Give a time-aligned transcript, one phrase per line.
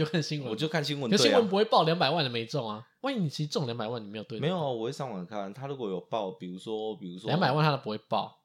[0.00, 1.10] 就看新闻，我就看新闻。
[1.10, 2.82] 可新闻不会报两百万的没中啊？
[3.02, 4.40] 万一你其实中两百万，你没有对？
[4.40, 5.52] 没有啊，我会上网看。
[5.52, 8.38] 他如果有报，比如说，比如说两百万，他都不会报。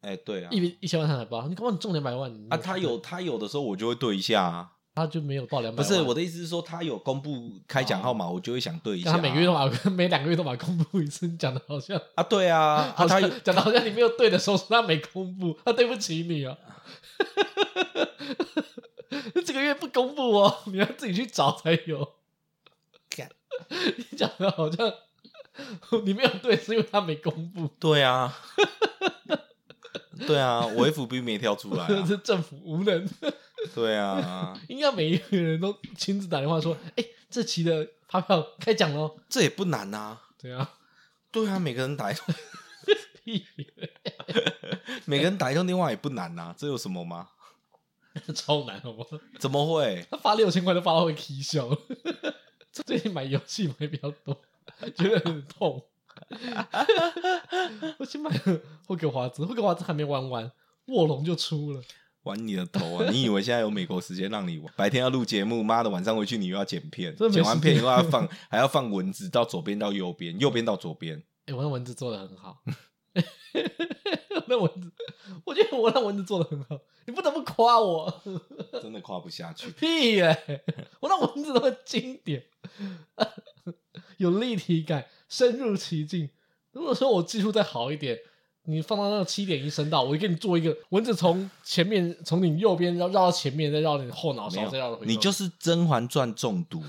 [0.00, 1.46] 哎，对啊，一一千万他才报。
[1.48, 2.56] 你刚刚你中两百万啊？
[2.56, 4.72] 他有他有的时候我就会对一下啊。
[4.94, 5.86] 他就没有报两百万。
[5.86, 9.12] 不是我的意思是说，他有公布开奖号码，我就会想对一下。
[9.12, 16.56] 他每个月都把 每两个月都把公布一次，你讲的好像啊，对啊，他讲的好像你没有对的时候，他没公布，他对不起你啊。
[19.44, 22.14] 这个月不公布哦， 你要自己去找才有。
[23.96, 24.92] 你讲的好像
[26.04, 27.66] 你没有对，是因为他没公布。
[27.80, 28.36] 对啊，
[30.26, 33.08] 对啊，我 FB 没跳出来啊， 是政府无能。
[33.74, 40.18] 对啊，应该每一个人都亲自打电话说：“哎，这期的发票开奖喽！”这也不难呐。
[40.38, 40.74] 对啊，
[41.32, 42.34] 对啊，每个人打一通，
[45.06, 47.30] 每个人打一通电话也不难呐，这有什么吗？
[48.34, 49.10] 超难，好不好？
[49.38, 50.04] 怎么会？
[50.10, 51.68] 他发六千块都发到会啼笑。
[52.72, 54.36] 最近买游戏买比较多，
[54.96, 55.82] 觉得很痛。
[57.98, 60.50] 我去买了霍格华兹，霍格华兹还没玩完，
[60.86, 61.82] 卧龙就出了。
[62.22, 63.08] 玩你的头啊！
[63.10, 64.72] 你以为现在有美国时间让你玩？
[64.76, 71.18] 白天要录节目，妈的，晚上回去你又要剪片，剪完片以后要放，还要放文字，到左边到右边，右边到左边。
[71.18, 72.62] 哎、欸，我那文字做的很好。
[74.48, 74.92] 那文字，
[75.44, 78.22] 我觉得我那文字做的很好，你不得不夸我。
[78.82, 79.70] 真的夸不下去。
[79.70, 80.64] 屁耶、欸！
[81.00, 82.44] 我那文字都很经典，
[84.18, 86.28] 有立体感，深入其境。
[86.72, 88.18] 如果说我技术再好一点。
[88.68, 95.06] 你放到那个七点一声道，我就给你做一个文字从前面从你右边绕绕到前面，再绕你后脑勺，再绕回。
[95.06, 96.82] 你就是《甄嬛传》中毒。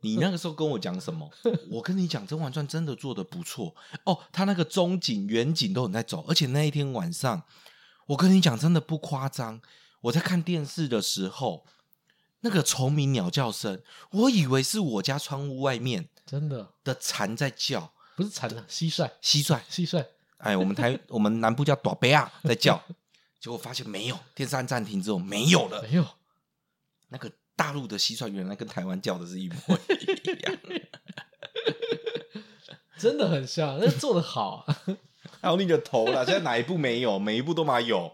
[0.00, 1.30] 你那个时候跟我讲什么？
[1.70, 4.18] 我跟你讲，《甄嬛传》真的做的不错哦。
[4.32, 7.42] 他那个中景、远景都很在走，而且那一天晚上，
[8.08, 9.60] 我跟你讲，真的不夸张。
[10.02, 11.66] 我在看电视的时候，
[12.40, 20.04] 那个虫鸣鸟叫声，我以为是我家窗户外面真的的蝉在叫，不是蝉啊蟋蟀，蟋蟀，蟋蟀。
[20.38, 22.80] 哎，我们台我们南部叫大贝啊，在叫，
[23.40, 26.06] 结果发现没有，电视按暂停之后没有了，没有。
[27.08, 29.56] 那个大陆的蟋蟀原来跟台湾叫的是一模
[29.88, 30.56] 一样，
[32.96, 34.64] 真的很像，那做的好。
[35.40, 37.18] 还有你的头啦，现在哪一部没有？
[37.18, 38.12] 每一部都嘛有。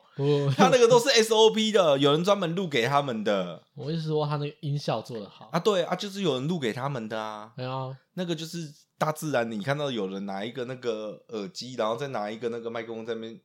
[0.56, 3.62] 他那个都是 SOP 的，有人专门录给他们的。
[3.74, 7.52] 我意思说，他那个音效做的好啊，对啊，就是有人录给他们的啊。
[7.56, 8.72] 对啊，那个就是。
[8.96, 13.40] 大自然，你看到有人拿一个那个耳机，然后再拿一个那个麦克风在那边，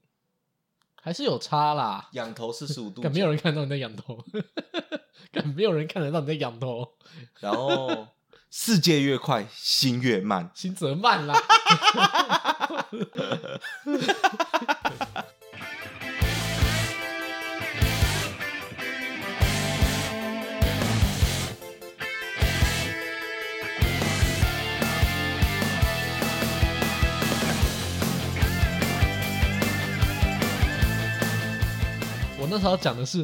[1.01, 2.07] 还是有差啦。
[2.13, 4.23] 仰头四十五度， 没有人看到你在仰头，
[5.55, 6.87] 没有人看得到你在仰头。
[7.39, 8.07] 然后
[8.51, 11.35] 世界越快，心越慢，心则慢啦。
[32.39, 33.23] 我那时候讲的是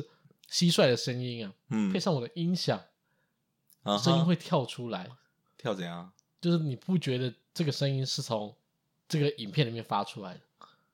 [0.51, 2.79] 蟋蟀的声音啊，嗯，配上我的音响，
[3.85, 5.09] 啊，声音会跳出来，
[5.57, 6.11] 跳怎样？
[6.41, 8.55] 就是你不觉得这个声音是从
[9.07, 10.39] 这个影片里面发出来的？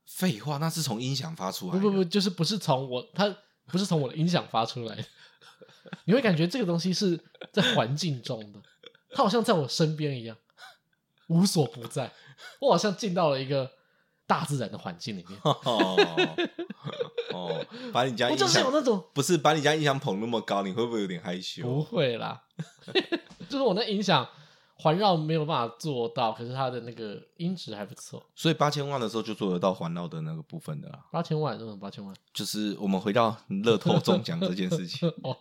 [0.06, 1.80] 废话，那是从音响发出来的。
[1.80, 3.34] 不不不，就是不是从我，它
[3.68, 5.06] 不是从我的音响发出来的。
[6.04, 7.18] 你会感觉这个东西是
[7.54, 8.62] 在环境中的，
[9.12, 10.38] 它好像在我身边一样，
[11.28, 12.12] 无所不在。
[12.60, 13.72] 我好像进到了一个
[14.32, 15.38] 大自然的环境里面。
[17.34, 21.64] 哦，把你家音响，我就是有那种，不是把你家音响捧那么高，你会不会有点害羞？
[21.64, 22.42] 不会啦，
[23.50, 24.26] 就是我那音响
[24.76, 28.26] 环绕没有办法做到，可是它的那个音质还不错。
[28.34, 31.00] 所以八千万的时候就做得到环绕的那个部分的啦。
[31.12, 35.36] 八千万，这种八千万，就是我们回到乐透中奖这件事情， 哦，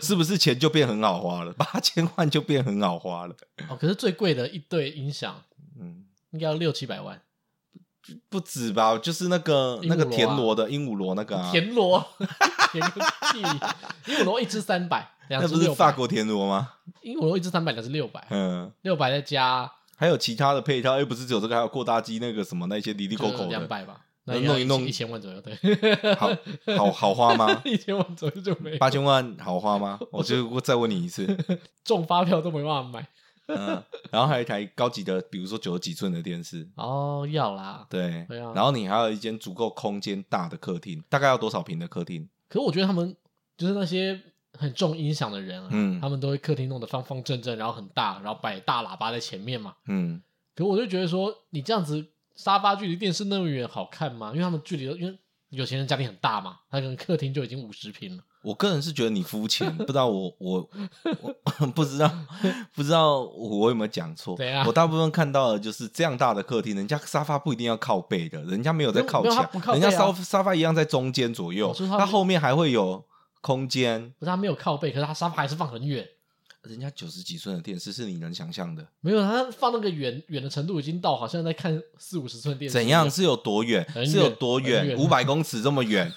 [0.00, 1.52] 是不是钱就变很好花了？
[1.52, 3.36] 八千万就变很好花了。
[3.68, 5.42] 哦，可是最贵的一对音响，
[5.78, 7.20] 嗯，应该要六七百万。
[8.28, 12.04] 不止吧，就是那个那个田螺的鹦鹉螺那个啊，田螺，
[12.72, 13.00] 田个
[13.32, 13.40] 屁，
[14.12, 16.70] 鹦鹉螺一只三百，那不是法国田螺吗？
[17.02, 25.54] 鹦鹉螺一只三百，两是六百，嗯，六百再加，还有其他的配套，又不是只有这个，还有扩大机那个什么那些哩哩抠抠的，两百吧，那弄一弄一千万左右，对，
[26.16, 26.30] 好
[26.76, 27.62] 好好花吗？
[27.64, 29.98] 一千万左右就没，八千万好花吗？
[30.10, 31.26] 我就再问你一次，
[31.84, 33.06] 中发票都没办法买。
[33.56, 42.28] 嗯，然后还有一台高级的，比如说九十几寸的电视哦，要啦，对，然后你还有一间足够空间大的客厅，大概要多少平的客厅？
[42.48, 43.16] 可是我觉得他们
[43.56, 44.20] 就是那些
[44.58, 50.22] 很重音响的人啊，嗯，他们都会客厅弄得方方正正，然后很大，然后摆大喇叭在前面嘛，嗯。
[50.54, 52.06] 可我就觉得说，你这样子
[52.36, 54.32] 沙发距离电视那么远，好看吗？
[54.32, 60.68] 因为他们距离，因为有钱人家里很大嘛，他可能客厅就已经五十平了，我个人是觉得你肤浅，不知道我我
[61.60, 62.10] 我 不知道
[62.74, 64.36] 不知道我有没有讲错？
[64.66, 73.04] 我大部分看到的就是这样大的客厅，人家沙发不一定要靠背的，人家没有在靠墙，人家沙沙发一样在中间左右，它后面还会有
[73.40, 74.12] 空间。
[74.18, 76.06] 不是他没有靠背，可是他沙发还是放很远。
[76.62, 78.86] 人家九十几寸的电视是你能想象的？
[79.00, 82.74] 没有，他放那个远远的程度已经到，好像在看四五十寸电视。
[82.74, 83.10] 怎样？
[83.10, 83.84] 是有多远？
[83.96, 84.96] 远是有多远？
[84.96, 86.12] 五百公尺这么远？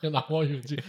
[0.00, 0.82] 要 拿望远镜。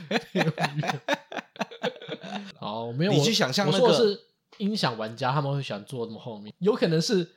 [2.57, 3.11] 好，没有。
[3.11, 4.19] 你去想象那个是
[4.59, 7.29] 音响玩家，他们会喜欢坐这么后面，有可能是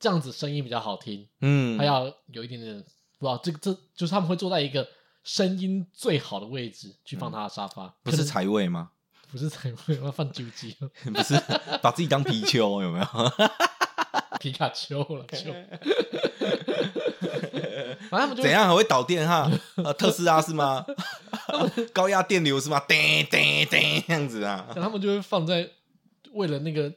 [0.00, 1.28] 这样子声音比较好听。
[1.40, 2.74] 嗯，还要有一点点
[3.18, 4.88] 不知道这个这就是他们会坐在一个
[5.22, 8.90] 声音最好的位置去放他的沙发，嗯、不是财位吗？
[9.30, 10.76] 不是彩绘，我要放酒鸡。
[11.12, 11.40] 不是
[11.82, 13.06] 把自己当皮丘有没有？
[14.40, 15.52] 皮卡丘了， 丘。
[18.08, 19.50] 反正他们就怎样还会导电哈？
[19.98, 20.84] 特斯拉是吗？
[21.92, 22.80] 高压电流是吗？
[22.88, 22.98] 叮
[23.30, 24.66] 叮叮这样子啊？
[24.74, 25.68] 他们就会放在
[26.32, 26.92] 为了那个。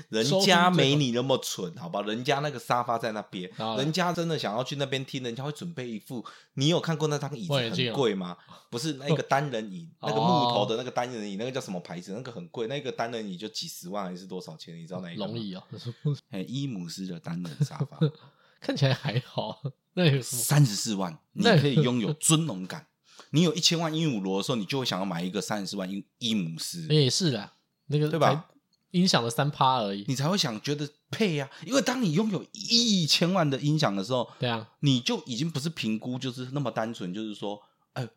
[0.10, 2.02] 人家没你那么蠢，好吧？
[2.02, 6.24] 人家那个沙发在那边，人家真的想要去那边听，人家会准备一副。
[6.54, 8.36] 你有看过那张椅子很贵吗？
[8.70, 12.12] 不是那个单人椅， 那个木头的那个单人椅，那个叫什么牌子？
[12.12, 14.76] 那个很贵，那个单人椅就几十万还是多少钱？
[14.76, 15.26] 你知道哪一个？
[15.26, 15.62] 龙椅啊，
[16.30, 17.98] 哎，伊姆斯的单人沙发，
[18.60, 19.62] 看起来还好。
[19.94, 22.86] 那有三十四万，你可以拥有尊荣感。
[23.30, 26.86] 你有一千万鹦鹉螺的时候，你就会想要买一个三十四万伊伊姆斯。
[26.88, 27.50] 也是的，
[27.86, 28.48] 那个对吧？
[28.90, 31.64] 音响的三趴而已，你才会想觉得配呀、啊。
[31.66, 37.60] 因为当你拥有一千万的音响的时候，对啊，你就已经不是评估，就是那么单纯，就是说，
[37.92, 38.08] 哎，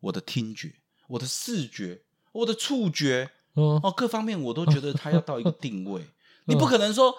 [0.00, 0.72] 我的听觉、
[1.08, 6.02] 我的视觉、我的触觉，嗯、哦，各方面我都觉得它要到一个定位。
[6.46, 7.16] 嗯、你不可能说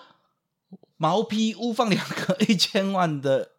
[0.98, 3.52] 毛坯屋放两个一千万的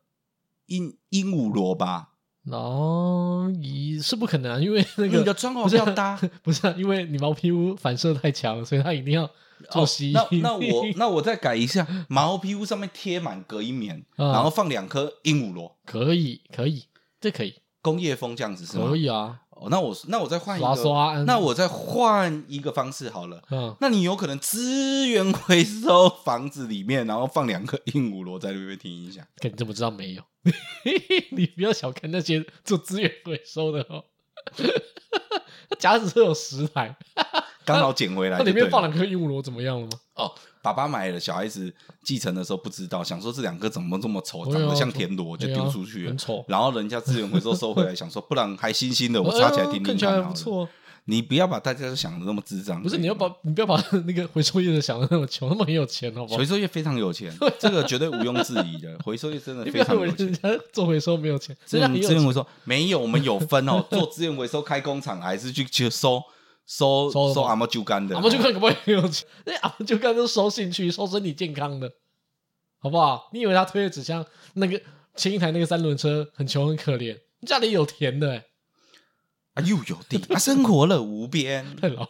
[0.66, 2.11] 鹦 鹦鹉螺吧？
[2.50, 9.30] 哦，你是不可能、啊，因为那个你的装潢比较大，不是、 啊，因为你毛坯屋反射太强，所以它一定要
[9.70, 10.26] 做吸音、哦。
[10.30, 16.84] 那那我那我再改一下， 毛坯屋上面贴满隔音棉，嗯、然后放两颗鹦鹉螺，可以，可以，
[17.20, 18.88] 这可以，工业风这样子是吗？
[18.88, 19.41] 可以啊。
[19.62, 23.42] 哦，那我那我再换一个，刷刷那我再换一个方式好了。
[23.50, 29.24] 嗯，那你有可能资源回收房子里面，然后放两个鹦鹉螺在那边听音响。
[29.42, 30.22] 你怎么知道没有？
[31.30, 34.04] 你不要小看那些做资源回收的哦。
[35.78, 36.96] 假使是有十台，
[37.64, 39.92] 刚好捡回来，那里面放两颗鹦鹉螺怎么样了吗？
[40.14, 40.32] 哦。
[40.62, 41.74] 爸爸买了，小孩子
[42.04, 46.14] 继承的时候不知道，想说这两个怎么这么丑，长得像田螺，就丢出去了。
[46.46, 50.22] 然后人家资源回收收回来，想说不然还新鲜的，我插起来听听看。
[50.24, 50.68] 不错。
[51.06, 52.80] 你不要把大家都想的那么智障。
[52.80, 53.74] 不是，你要把你不要把
[54.06, 56.38] 那个回收业的想的那么穷，那么很有钱，好不好？
[56.38, 58.96] 回收业非常有钱，这个绝对毋庸置疑的。
[59.04, 60.26] 回收业真的非常有钱。
[60.26, 63.84] 人家做回收没有钱，资源资源回收没有，我们有分哦。
[63.90, 66.22] 做资源回收开工厂还是去去收。
[66.72, 69.28] 收收阿猫酒干的，阿猫酒干可不可以很有钱？
[69.44, 71.92] 那阿猫酒干都收兴趣、收身体健康的，
[72.78, 73.28] 好不好？
[73.34, 74.24] 你以为他推的纸箱
[74.54, 74.80] 那个
[75.14, 77.20] 前一台那个三轮车很穷很可怜？
[77.46, 78.46] 家里有田的、欸，
[79.52, 82.08] 啊又有地，啊生活了无边，太 老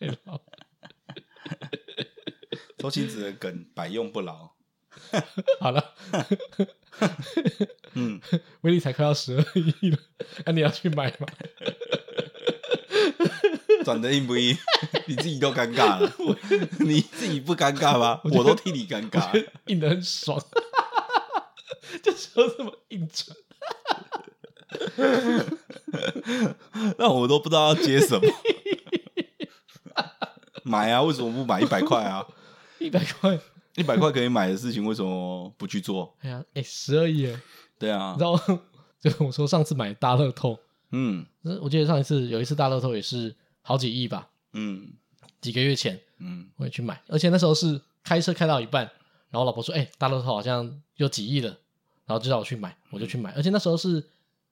[0.00, 0.40] 太老。
[2.78, 4.50] 周星驰的梗百用不牢。
[5.60, 5.94] 好了，
[7.94, 8.20] 嗯，
[8.62, 9.98] 威力才快要十二亿了，
[10.44, 11.28] 那、啊、你要去买吗？
[13.84, 14.56] 转的硬不硬？
[15.06, 16.12] 你自己都尴尬了，
[16.80, 18.20] 你自己不尴尬吗？
[18.24, 20.40] 我，我都替你尴尬，硬的很爽，
[22.02, 23.36] 这时候这么硬转，
[26.98, 28.22] 那我都不知道要接什么。
[30.62, 31.02] 买啊？
[31.02, 32.24] 为什么不买一百块啊？
[32.78, 33.38] 一百块，
[33.76, 36.14] 一百块可以买的事情，为什么不去做？
[36.20, 37.34] 哎呀，哎，十二亿，
[37.78, 38.16] 对啊。
[38.20, 38.58] 然后
[39.00, 40.58] 就我说上次买大乐透，
[40.92, 41.26] 嗯，
[41.62, 43.34] 我记得上一次有一次大乐透也是。
[43.62, 44.92] 好几亿吧，嗯，
[45.40, 48.84] 几个月前，嗯，我也去买，而且那时候是开车开到一半，
[49.30, 51.56] 然后老婆说：“哎、欸，大乐透好像有几亿了。”
[52.06, 54.04] 然后就叫我去买，我就去买，而且那时候是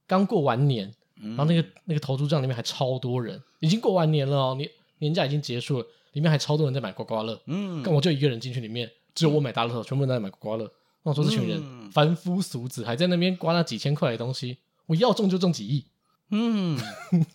[0.06, 10.72] 刚过完年，然后那个那个投注站里面还超多人，已经过完年了哦，年年假已经结束了，里面还超多人在买刮刮乐，嗯，跟我就一个人进去里面，只有我买大乐透，全部人都在买刮刮乐。
[11.02, 15.84] 那我说这群人凡夫俗子还在那边刮那几千块的东西，我要中就中几亿。
[16.30, 16.78] 嗯，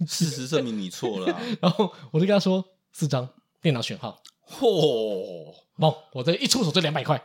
[0.08, 1.42] 事实证明你错了、啊。
[1.62, 3.28] 然后我就跟他说四张
[3.62, 7.22] 电脑选号，嚯，bon, 我这一出手就两百块，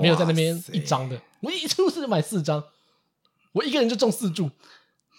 [0.00, 2.64] 没有在那边一张的，我一出手就买四张，
[3.52, 4.50] 我一个人就中四注。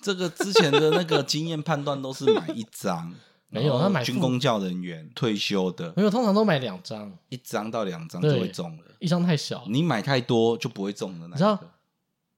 [0.01, 3.13] 这个之前的那个经验判断都是买一张，
[3.49, 11.27] 没有他买军工教人员退休的，没有，通常都买两张，一张到两张就会中了，一张太小，你买太多就不会中了。
[11.27, 11.59] 你知道，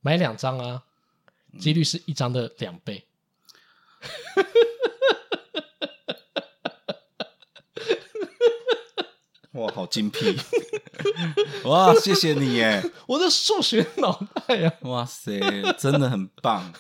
[0.02, 0.84] 买两张啊，
[1.58, 3.06] 几率是一张的两倍。
[9.54, 10.36] 哇好精辟。
[11.66, 12.84] 哇谢谢你耶。
[13.08, 15.40] 我的数学脑袋呀哇塞
[15.78, 16.74] 真的很棒。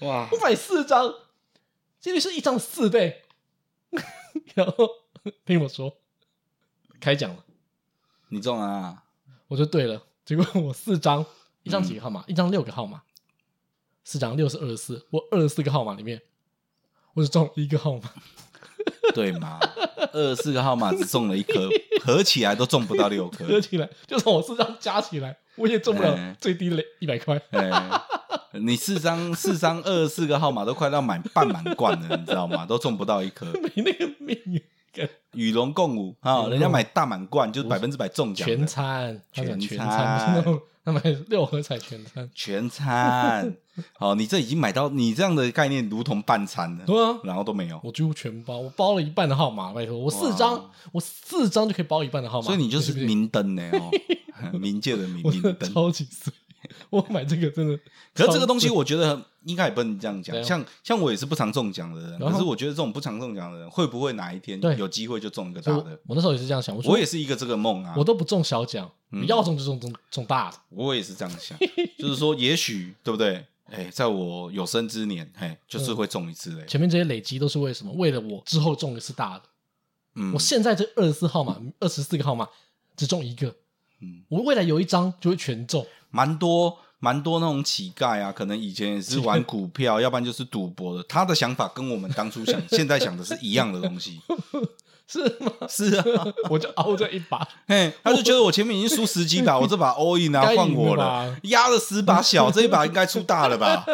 [0.00, 0.28] 哇。
[0.30, 1.12] 我买四张
[2.00, 3.22] 这个是一张四倍。
[4.54, 4.88] 然后
[5.44, 5.98] 听我说
[7.00, 7.44] 开奖了。
[8.28, 9.02] 你中啊。
[9.48, 11.24] 我就对了结果我四张
[11.62, 13.02] 一张几个号码一张六个号码。
[14.06, 15.04] 四张六是二十四。
[15.10, 16.22] 我二十四个号码里面，
[17.14, 18.02] 我只中一个号码。
[19.12, 19.58] 对吗？
[20.12, 21.68] 二十四个号码只中了一颗，
[22.04, 23.44] 合起来都中不到六颗。
[23.44, 27.40] 合起来，就算我四张加起来，我也中不了最低的一百块。
[28.52, 32.64] 你四张四张二十四个号码都快到满半满贯了，你知道吗？
[32.64, 34.62] 都中不到一颗， 没那个命。
[35.34, 36.46] 与龙共舞啊！
[36.48, 40.44] 人家买大满贯就是百分之百中奖，全餐全餐，
[40.84, 43.56] 他买六合彩全餐，全餐。
[43.98, 46.84] 好，你这已经买到你这样的概念，如同半餐了。
[46.86, 53.90] 对啊，然后都没有，我几乎全包，我包了一半的号码，拜托，我四张，我四张就可以包一半的号码，所以你就是明灯呢哦，
[54.58, 56.32] 冥界的明明灯，超级碎。
[56.90, 57.78] 我买这个真的，
[58.14, 60.42] 可是这个东西我觉得应该也不能这样讲。
[60.44, 65.98] 像像我也是不常中奖的人，可是我觉得这种不常中奖的人，会不会哪一天有机会就中一个大的？
[66.06, 67.94] 我那时候也是这样想，我也是一个这个梦啊。
[67.96, 68.90] 我都不中小奖，
[69.26, 70.56] 要中就中中中大的。
[70.70, 71.58] 我也是这样想，
[71.98, 73.44] 就是说也许对不对？
[73.68, 76.64] 哎，在我有生之年，哎，就是会中一次嘞。
[76.68, 77.92] 前面这些累积都是为什么？
[77.94, 79.42] 为了我之后中一次大的。
[80.14, 82.48] 嗯，我现在这二十四号码，二十四个号码
[82.96, 83.52] 只中一个。
[84.00, 85.84] 嗯，我未来有一张就会全中，
[86.16, 86.78] 蛮多。
[86.98, 91.04] 蛮多那种乞丐啊，可能以前也是玩股票， 要不然就是赌博的。
[91.06, 94.18] 他的想法跟我们当初想、现在想的是一样的东西，
[95.06, 95.52] 是吗？
[95.68, 103.84] 是啊，我就凹这一把， 嘿，他就觉得我前面已经输十几把，我这把 all in 啊，换我了，压了十把小，这一把应该出大了吧？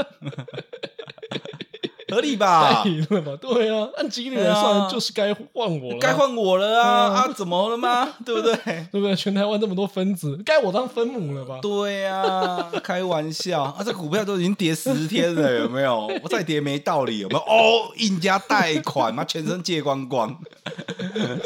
[2.12, 2.84] 合理吧？
[3.40, 7.10] 对啊，按几率来算，就是该换我了，该换我了啊！
[7.14, 8.14] 啊，怎么了吗？
[8.24, 8.54] 对不对？
[8.92, 9.16] 对不对？
[9.16, 11.58] 全台湾这么多分子，该我当分母了吧？
[11.62, 13.82] 对啊，开玩笑 啊！
[13.84, 16.06] 这股票都已经跌十天了，有没有？
[16.22, 17.40] 我再跌没道理，有没有？
[17.40, 20.38] 哦，印加贷款嘛，全身借光光，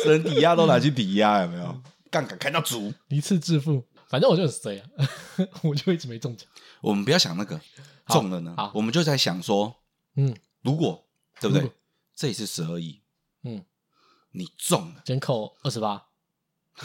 [0.02, 1.75] 身抵押都拿去抵押，有没有？
[2.11, 3.85] 杠杆开到足，一次致富。
[4.08, 4.87] 反正我就是这样，
[5.62, 6.46] 我就一直没中奖。
[6.80, 7.61] 我们不要想那个
[8.08, 9.75] 中了呢，我们就在想说，
[10.16, 10.35] 嗯。
[10.66, 11.06] 如果
[11.40, 11.62] 对不对？
[11.62, 11.73] 果
[12.16, 13.00] 这一次十二亿，
[13.44, 13.64] 嗯，
[14.32, 16.06] 你中了，先扣二十八，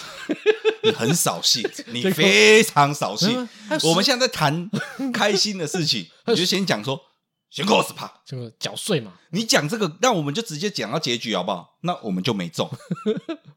[0.84, 3.50] 你很扫兴， 你非常扫兴。
[3.84, 4.70] 我们现在在谈
[5.12, 7.02] 开心的事情， 你就先讲说，
[7.50, 9.14] 先扣二十八，这个缴税嘛。
[9.32, 11.78] 你讲这个，那我们就直接讲到结局好不好？
[11.82, 12.70] 那我们就没中，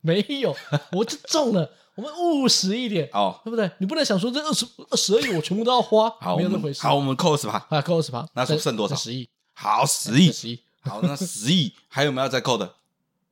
[0.01, 0.57] 没有，
[0.93, 1.71] 我就中了。
[1.97, 3.71] 我们务实一点哦，对不对？
[3.79, 6.83] 你不能想说这二十二十二亿我全部都要花，好，没有这回事。
[6.83, 8.97] 好，我们扣二十八，啊，扣二十八，那剩多少？
[8.97, 9.29] 十亿。
[9.55, 12.75] 好，十亿，十亿，好，那十亿 还有没有要再扣的？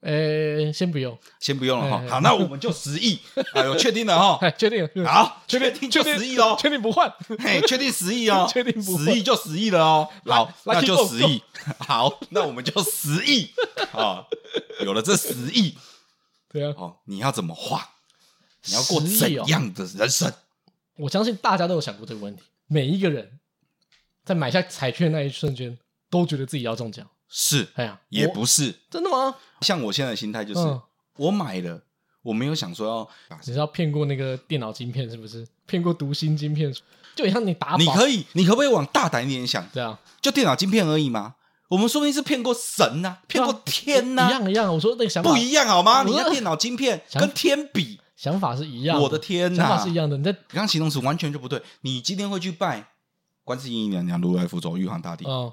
[0.00, 2.05] 呃，先不用，先不用了哈。
[2.09, 3.21] 好，那我们就十亿，
[3.55, 10.09] 哎呦，确定了哈，确定，好，确定就十亿哦，确定不换，嘿，确定十亿哦， 确定不，十亿就十亿了哦。
[10.26, 11.41] 好，那就十亿，
[11.79, 13.50] 好，那我们就十亿。
[13.93, 14.26] 啊，
[14.85, 15.76] 有了这十亿，
[16.49, 17.91] 对啊，哦，你要怎么花？
[18.64, 20.33] 你要过怎样的人生？
[20.97, 23.38] 我相信大家都有想过这个问题，每一个人。
[24.25, 25.76] 在买下彩券的那一瞬间，
[26.12, 27.07] 都觉得自己要中奖。
[27.28, 29.35] 是，哎呀，也不是真的吗？
[29.62, 30.81] 像我现在的心态就是，
[31.16, 31.83] 我买了，
[32.23, 35.49] 我没有想说要，只是要骗过那个电脑晶片，是不是？
[35.66, 36.71] 骗过读心晶片，
[37.16, 39.66] 就像你打，你可以，你可不可以往大胆一点想？
[39.73, 41.37] 这样，就电脑晶片而已吗？
[41.69, 44.75] 我们说不定是骗过神呐，骗过天呐，一样一样。
[44.75, 46.02] 我说那个想法不一样好吗？
[46.02, 49.00] 你的电脑晶片跟天比，想法是一样。
[49.00, 50.19] 我的天呐，想法是一样的。
[50.19, 51.62] 你在刚形容词完全就不对。
[51.81, 52.88] 你今天会去拜？
[53.42, 55.52] 观世音娘娘、如来佛祖、玉皇大帝，哦，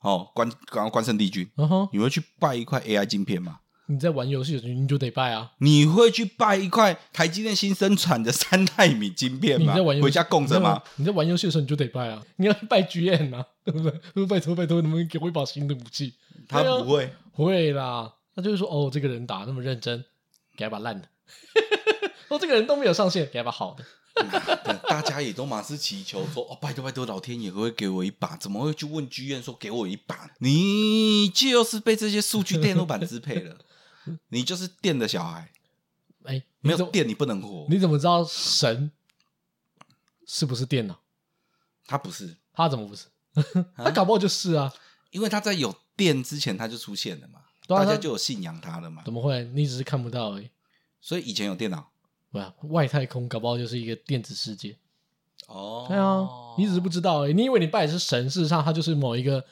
[0.00, 3.60] 哦，关然后关圣帝君，嗯哼，你会去拜一块 AI 晶片吗？
[3.90, 5.52] 你在玩游戏的时候，你就得拜啊。
[5.60, 9.72] 你会去拜一块台积电新生产的三纳米晶片吗？
[9.72, 10.82] 你在玩游戏回家供着吗？
[10.96, 12.22] 你在玩游戏的时候，你就得拜啊。
[12.36, 14.26] 你要拜 GM 啊，对不对？
[14.26, 16.12] 拜托拜托，能不能给我一把新的武器？
[16.46, 18.12] 他不会，会啦。
[18.36, 20.04] 他就是说，哦，这个人打那么认真，
[20.56, 21.08] 给他把烂的。
[22.28, 23.82] 哦，这个人都没有上线，给他把好的。
[24.88, 28.36] 大家也都马是祈求说：“哦，拜托拜托，老天爷会给我一把？
[28.36, 30.30] 怎么会去问剧院说给我一把？
[30.38, 33.58] 你就是被这些数据电路板支配了，
[34.28, 35.50] 你就是电的小孩。
[36.24, 37.66] 哎，没有电你不能活。
[37.70, 38.90] 你怎么知道神
[40.26, 40.98] 是不是电呢？
[41.86, 43.06] 他不是，他怎么不是？
[43.76, 44.72] 他搞不好就是啊，
[45.10, 49.02] 因为他在有电之前他就出现了嘛，大家就有信仰他了嘛。
[49.04, 49.44] 怎么会？
[49.54, 50.50] 你只是看不到而已。
[51.00, 51.90] 所以以前有电脑。”
[52.62, 54.76] 外太空搞不好就是一个电子世界
[55.46, 55.86] 哦。
[55.88, 57.26] 对啊，你只是不知道。
[57.26, 59.44] 你以为你拜的是神，事实上它就是某一个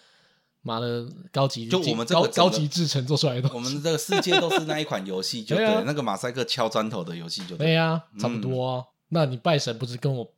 [0.62, 7.66] 妈的高级，就我们这个高高级制成做出来的，我们这个世界都是那一款游戏， 就对，那个马赛克敲砖头的游戏就对。
[7.66, 8.84] 对呀、啊，差不多、啊。
[9.08, 10.28] 那你拜神不是跟我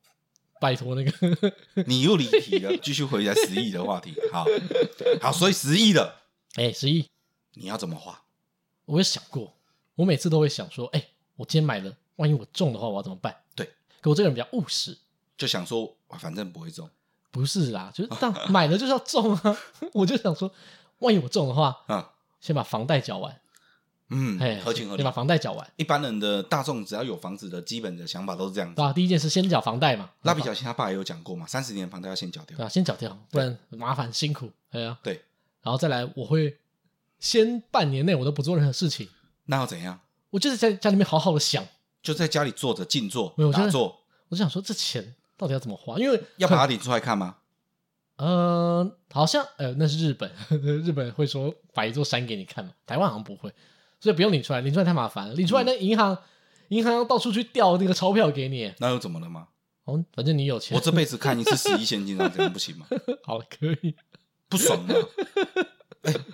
[0.61, 1.53] 拜托那个？
[1.87, 4.15] 你又离题了，继续回来十亿的话题。
[4.31, 4.45] 好，
[5.21, 6.17] 好，所以十亿的，
[6.55, 7.07] 哎、欸，十亿，
[7.55, 8.23] 你要怎么花？
[8.85, 9.55] 我有想过，
[9.95, 13.35] 我每次都会想说，哎、欸，我今天买了，万一我中的话，我要怎么办？
[13.57, 13.69] 对，
[14.01, 14.97] 可我这个人比较务实，
[15.37, 16.89] 就想说，反正不会中。
[17.31, 19.57] 不是啦，就是 当买了就是要中啊！
[19.93, 20.51] 我就想说，
[21.01, 22.05] 万一我中的话，嗯，
[22.41, 23.41] 先把房贷缴完。
[24.11, 25.03] 嗯，哎，合情合理。
[25.03, 25.71] 先把房贷缴完。
[25.77, 28.77] 一般人的大众只要有房子的基本的想法都是这样子。
[28.77, 30.11] 对啊，第一件事先缴房贷嘛。
[30.23, 32.57] 蜡笔小新他爸也有讲过嘛，三十年房贷要先缴掉。
[32.57, 34.51] 对啊，先缴掉，不然麻烦辛苦。
[34.71, 35.23] 对啊，对。
[35.63, 36.57] 然后再来，我会
[37.21, 39.07] 先半年内我都不做任何事情。
[39.45, 40.01] 那要怎样？
[40.31, 41.63] 我就是在家里面好好的想，
[42.09, 44.01] 就在家里坐着静坐，没有打坐。
[44.31, 45.99] 我就想说，这钱到底要怎么花？
[45.99, 47.37] 因为要把它领出来看吗？
[48.17, 50.33] 呃，好像呃，那是日本，
[50.83, 53.53] 日本会说摆一座山给你看嘛，台湾好像不会，
[54.01, 56.19] 所以不用领出来，领出来太麻烦了，领出来那银行、嗯、
[56.69, 59.49] 银行要到处去调那个钞票给你，那又怎么了吗？
[59.85, 62.87] 哦，反正你有钱，我这辈子看一次十亿现金， 这样不行吗？
[63.23, 63.95] 好，可以，
[64.49, 64.95] 不爽吗？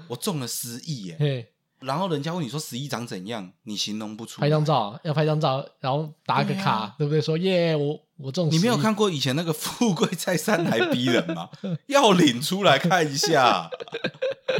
[0.07, 1.16] 我中了十亿耶！
[1.19, 1.53] 嘿
[1.85, 4.41] 然后人家问你说十一长怎样，你形容不出。
[4.41, 7.21] 拍张照，要拍张照，然后打个卡，对，啊、对不对？
[7.21, 8.50] 说耶，我我中。
[8.50, 11.49] 你没有看过以前那个富贵在山还逼人吗？
[11.87, 13.71] 要领出来看一下，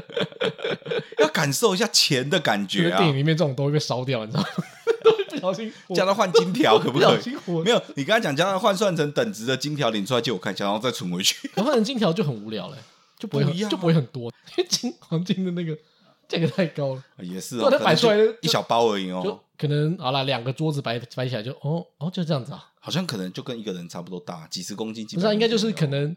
[1.19, 2.99] 要感受一下钱的感觉啊！
[2.99, 4.49] 电影里面这种都会被烧掉，你知道吗？
[5.31, 7.63] 不小心叫他换金条，可不可以？
[7.65, 11.51] 没有，你刚才讲叫他换算成等值的金条领出来借我看一下，然后再存回去。
[11.57, 12.79] 换成金条就很无聊了，
[13.19, 15.77] 就不会不就不会很多，因为金黄金的那个。
[16.29, 17.69] 价格太高了，也是哦。
[17.71, 22.71] 它摆出来一小包而已哦，就可能好了，两个桌子摆摆起来就哦哦，就这样子啊。
[22.81, 25.07] 好像可能就跟一个人差不多大，几十公斤。
[25.07, 26.15] 不是，应该就是可能，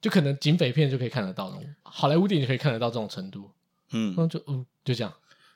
[0.00, 3.50] 就可能警匪片就可以看得到那种，好莱坞电影就可以看得到这种程度。
[3.92, 5.12] 嗯，就嗯就这样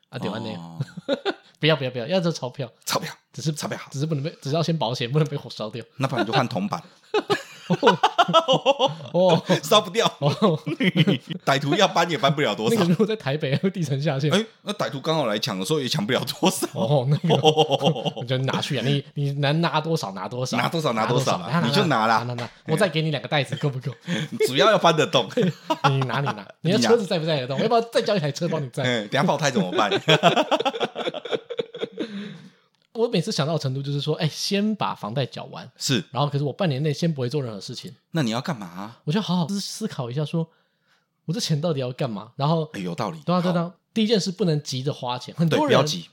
[0.09, 0.85] 啊，点完那样。
[1.59, 5.83] 不要不要不要，要这钞票，钞票只是钞票，只是不能被，只要先保险，不能被火烧掉。
[5.97, 6.83] 那不然就换铜板。
[9.13, 10.07] 哦，烧不掉。
[11.45, 12.77] 歹徒要搬也搬不了多少。
[12.77, 14.31] 那个如果在台北，地层下陷。
[14.33, 16.67] 哎，那歹徒刚好来抢的时候也抢不了多少。
[16.75, 17.29] 哦，那个
[18.21, 22.23] 你就拿去啊，你你能拿多少拿多少，拿多少拿多少，你就拿啦。
[22.25, 23.95] 拿拿，我再给你两个袋子，够不够？
[24.47, 25.29] 主要要搬得动。
[25.91, 27.59] 你拿你拿，你的车子载不载得动？
[27.61, 28.83] 要不要再叫一台车帮你载？
[29.09, 29.91] 等下爆胎怎么办？
[32.97, 37.95] 我每次想到的程度就是说，哎，先把房贷缴完，是，然后可是我半年内先不会做任何事情。
[38.13, 39.01] 那你要干嘛啊？
[39.05, 40.49] 我就好好思思考一下，说
[41.27, 42.33] 我这钱到底要干嘛？
[42.37, 43.21] 然后，哎，有道理。
[43.25, 43.75] 对啊，对啊。
[43.93, 46.07] 第一件事不能急着花钱，很多人不要急。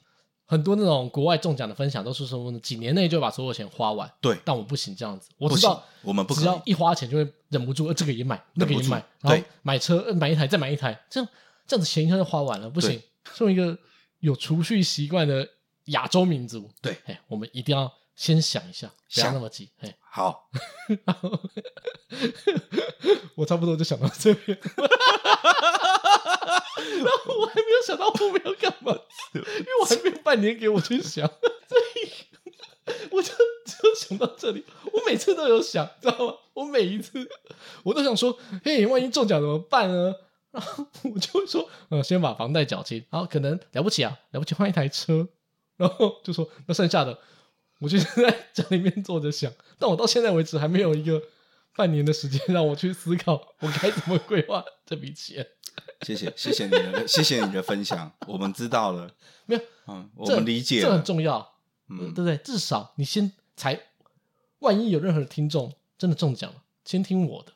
[0.46, 4.12] 很多那种国外中奖的分享都是说，几年内就把所有钱花完。
[4.22, 5.30] 对，但我不行这样子。
[5.38, 11.30] 我知道我们不只要一花钱就会忍不住，这个也买，那个也买，然后买车买一台再买一台，这样
[11.66, 13.02] 这样子钱一下就花完了，不行。
[13.34, 13.78] 作为一个
[14.20, 15.48] 有储蓄习惯的。
[15.86, 19.70] 亚洲民族，对，哎，我们一定要先想一下，不要那么急。
[19.80, 20.50] 哎，好，
[23.36, 24.78] 我差不多就想到这边， 然
[27.26, 28.94] 后我还没有想到后面要干嘛，
[29.34, 32.12] 因为我还没有半年给我去想，所以
[33.12, 33.32] 我就
[33.66, 34.66] 只有想到这里。
[34.92, 36.36] 我每次都有想，知道吗？
[36.54, 37.28] 我每一次
[37.84, 40.16] 我都想说，嘿，万一中奖怎么办呢？
[40.52, 45.28] 然后我就会说，呃，先把房贷缴清，然后可能了不起啊，了不起换一台车。
[45.78, 47.18] 然后就说：“那剩下的，
[47.80, 49.52] 我就在家里面坐着想。
[49.80, 51.22] 但我到现在为止还没有一个
[51.76, 55.46] 半年的时间让我去思考我该怎么规划这笔钱。”
[56.02, 59.16] 谢谢，谢谢你的，谢谢你的分享，我们知道了。
[59.48, 61.56] 没有，嗯，我们理解了，这很重要，
[61.90, 62.38] 嗯，对不对？
[62.38, 63.82] 至少你先才，
[64.60, 67.54] 万一有任何的听众真的中奖了，先听我的，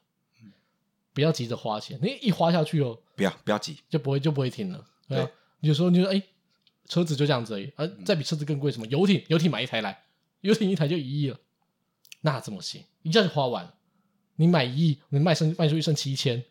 [1.14, 4.84] 不要急着花钱，你一花下去哦，不要不要急，就不会就不会停了。
[5.08, 5.28] 对，
[5.60, 6.24] 你就说你说哎。
[6.88, 9.24] 车子就这样子而已，而再比车子更贵，什么游艇？
[9.28, 10.04] 游艇买一台来，
[10.42, 11.38] 游艇一台就一亿了，
[12.22, 12.84] 那怎么行？
[13.04, 13.74] 一下就花完了。
[14.38, 16.44] 你买一亿，你卖剩卖出去剩七千，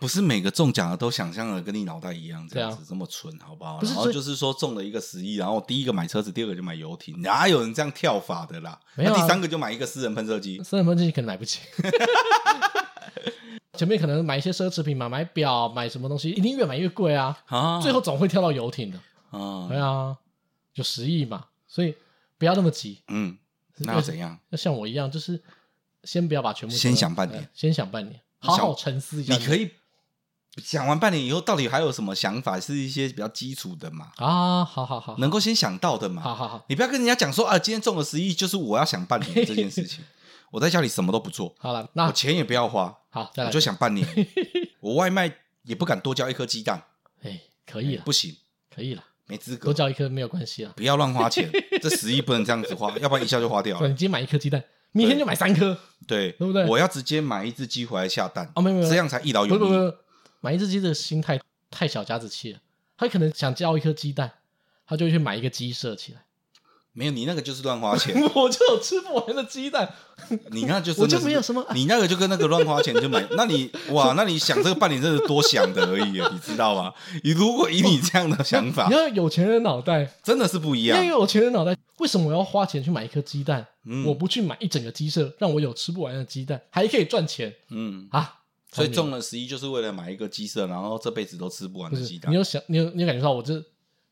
[0.00, 3.80] 不是每个中奖的都想象的跟你脑袋一样这样子、啊、这么蠢，好不好？
[3.82, 8.80] 然后就是说中了一个十亿，然后第一个买车子，第二个就买游艇，哪有人这样跳法的啦？
[8.96, 11.60] 没有、啊，第三个就买一个私人喷射机，私人喷射机可能买不起。
[13.76, 18.98] 前面可能买一些奢侈品嘛，买表，买什么东西，一定越买越贵啊，啊最后总会跳到游艇的。
[19.36, 20.16] 啊，对啊，
[20.72, 21.96] 就十亿嘛，所以
[22.38, 23.02] 不要那么急。
[23.08, 23.36] 嗯，
[23.78, 24.38] 那要怎样？
[24.50, 25.42] 要像我一样，就是
[26.04, 29.36] 先不要把全部先想半年，先想半年，好好沉思一下。
[29.36, 29.72] 你可以
[30.58, 32.60] 想完半年以后，到底还有什么想法？
[32.60, 34.12] 是一些比较基础的嘛？
[34.16, 36.22] 啊，好好好，能够先想到的嘛？
[36.22, 40.04] 好好好，你不要跟人家讲说啊，今天中了十亿，就是我要想半年这件事情。
[40.52, 44.06] 我在家里什么都不做，好了，那我钱也不要花，好，我就想半年，
[44.80, 45.38] 我外卖。
[45.64, 46.84] 也不敢多交一颗鸡蛋。
[47.22, 48.36] 哎，可以了，不行，
[48.68, 49.64] 可以了，没资格。
[49.64, 53.88] 多交一颗没有关系啊，不要乱花钱， 这十亿不能这样子花，要不然一下就花掉了。
[53.88, 56.64] 你今天买一颗鸡蛋，明天就买三颗，对，对不对？
[56.66, 58.50] 我要直接买一只鸡回来下蛋。
[58.54, 59.58] 哦，没有没有，这样才一劳永逸。
[59.58, 59.96] 不不不，
[60.40, 62.60] 买一只鸡的心态太小家子气了。
[62.96, 64.30] 他可能想交一颗鸡蛋，
[64.86, 66.23] 他就去买一个鸡舍起来。
[66.96, 68.14] 没有，你那个就是乱花钱。
[68.34, 69.92] 我就有吃不完的鸡蛋，
[70.52, 71.66] 你那就是我就没有什么。
[71.74, 76.94] 你那个就跟那个乱花钱就买， 那你哇，那你想这个半年真是多想的而已， 你知道吗？
[77.24, 80.96] 你如果以你这样的想法，你要有钱人脑袋真的是不一样。
[80.96, 83.66] 因为有钱人脑袋，为什么我要花钱去买一颗鸡蛋？
[83.86, 87.52] 嗯，我不去买一整个鸡舍，让我有吃不完的鸡蛋，还可以赚钱。
[87.70, 88.36] 嗯啊，
[88.72, 92.30] 所以中了十一就是为了买一个鸡舍，然后这辈子都吃不完的鸡蛋。
[92.30, 93.60] 你有想，你有你有感觉到我这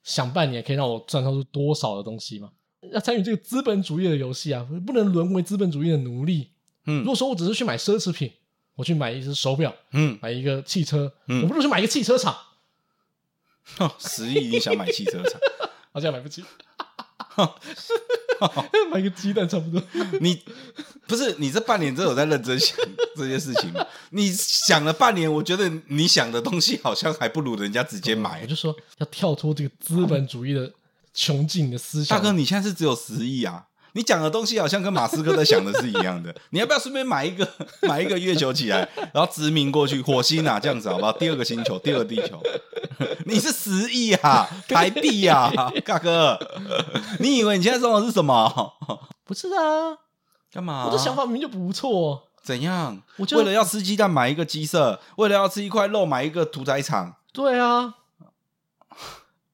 [0.02, 2.50] 想半年可以让我赚到出多少的东西吗？
[2.90, 6.50] 要参与这个资本主义的游戏啊，不能沦为资本主义的奴隶。
[6.86, 8.32] 嗯，如果说我只是去买奢侈品，
[8.74, 12.36] 我去买一只手表，嗯，买一个汽车，嗯，我不如去买一个汽车厂。
[14.00, 15.40] 十亿你想买汽车厂，
[15.92, 16.42] 好像买不起。
[18.90, 19.80] 买个鸡蛋差不多。
[20.20, 20.42] 你
[21.06, 22.76] 不是你这半年真有在认真想
[23.14, 23.86] 这件事情吗？
[24.10, 28.42] 你想了半年，我觉得你想的东西好像还不如人家直接买。
[28.42, 30.72] 我就说要跳脱这个资本主义的。
[31.14, 33.66] 穷尽的思想，大哥，你现在是只有十亿啊？
[33.94, 36.34] 你讲的东西好像跟马斯克在想的是一样的。
[36.50, 37.46] 你要不要顺便买一个
[37.86, 40.58] 买一个月球起来，然后殖民过去火星啊？
[40.58, 41.12] 这样子好不好？
[41.12, 42.40] 第二个星球，第二个地球。
[43.26, 45.52] 你是十亿啊，台币啊，
[45.84, 46.38] 大哥，
[47.20, 48.72] 你以为你现在说的是什么？
[49.24, 49.98] 不是啊，
[50.50, 50.86] 干嘛？
[50.86, 52.28] 我的想法明明就不错。
[52.42, 53.02] 怎样？
[53.18, 57.16] 我就为了要吃鸡蛋买一个鸡舍，为了要吃一块肉买一个屠宰场。
[57.30, 57.96] 对啊。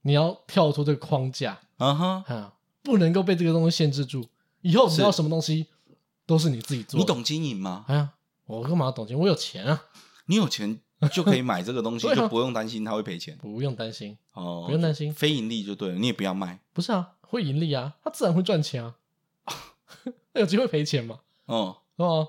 [0.08, 2.50] 你要跳出这个框架，啊哈、uh，huh.
[2.82, 4.24] 不能够被这个东西限制住。
[4.62, 5.66] 以后你要什么东西
[6.24, 6.98] 都是你自己做。
[6.98, 7.84] 你懂经营吗？
[7.88, 8.12] 哎呀，
[8.46, 9.22] 我干嘛要懂经营？
[9.22, 9.84] 我有钱啊！
[10.24, 10.80] 你有钱
[11.12, 13.36] 就可以买这个东西， 就不用担心它会赔钱。
[13.36, 15.96] 不用担心哦，不用担心，非盈利就对了。
[15.96, 16.58] 你也不要卖。
[16.72, 18.96] 不是啊，会盈利啊，它自然会赚钱啊。
[20.32, 21.20] 有机会赔钱嘛？
[21.44, 22.28] 哦哦，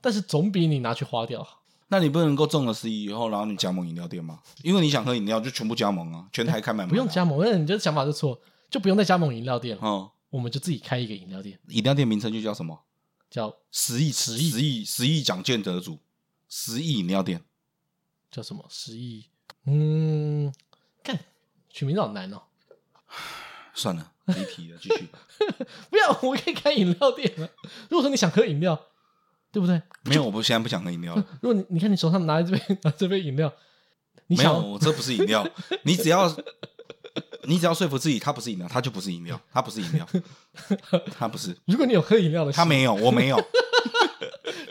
[0.00, 1.57] 但是总比你拿去花掉好。
[1.90, 4.40] 那你不能够中了十亿以后，然后你加盟饮料店吗？
[4.62, 6.86] 因为你想喝饮料，就全部加盟啊，全台开满。
[6.86, 8.38] 不用加盟，那你这想法就错，
[8.70, 9.82] 就不用再加盟饮料店了。
[9.82, 11.58] 哦，我们就自己开一个饮料店。
[11.68, 12.78] 饮料店名称就叫什么？
[13.30, 15.98] 叫十亿十亿十亿十亿奖券得主，
[16.48, 17.42] 十亿饮料店
[18.30, 18.66] 叫什么？
[18.68, 19.24] 十亿？
[19.64, 20.52] 嗯，
[21.02, 21.18] 看，
[21.70, 22.42] 取名字好难哦。
[23.72, 25.18] 算了，离题了，继续吧。
[25.88, 27.48] 不要，我可以开饮料店了。
[27.88, 28.78] 如果说你想喝饮料。
[29.50, 29.80] 对不对？
[30.04, 31.24] 没有，我不现在不想喝饮料了。
[31.40, 33.52] 如果你你看你手上拿这杯拿这杯饮料，
[34.26, 35.46] 你没有，这不是饮料。
[35.84, 36.34] 你只要
[37.44, 40.06] 你只要说服自己，它不是饮料，它就不是饮料，它不是饮料，
[41.18, 41.56] 它不是。
[41.66, 43.42] 如果你有喝饮料的习惯，他没有，我没有。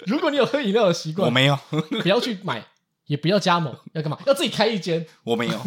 [0.06, 1.58] 如果你有喝饮料的习惯，我没有。
[2.02, 2.63] 不要去买，
[3.08, 4.18] 也不要加盟，要干嘛？
[4.26, 5.06] 要自己开一间。
[5.24, 5.60] 我没有，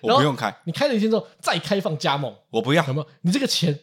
[0.00, 0.56] 我不用开。
[0.64, 2.86] 你开了一间之后，再开放加盟，我不要。
[2.86, 3.06] 有没有？
[3.22, 3.78] 你这个钱。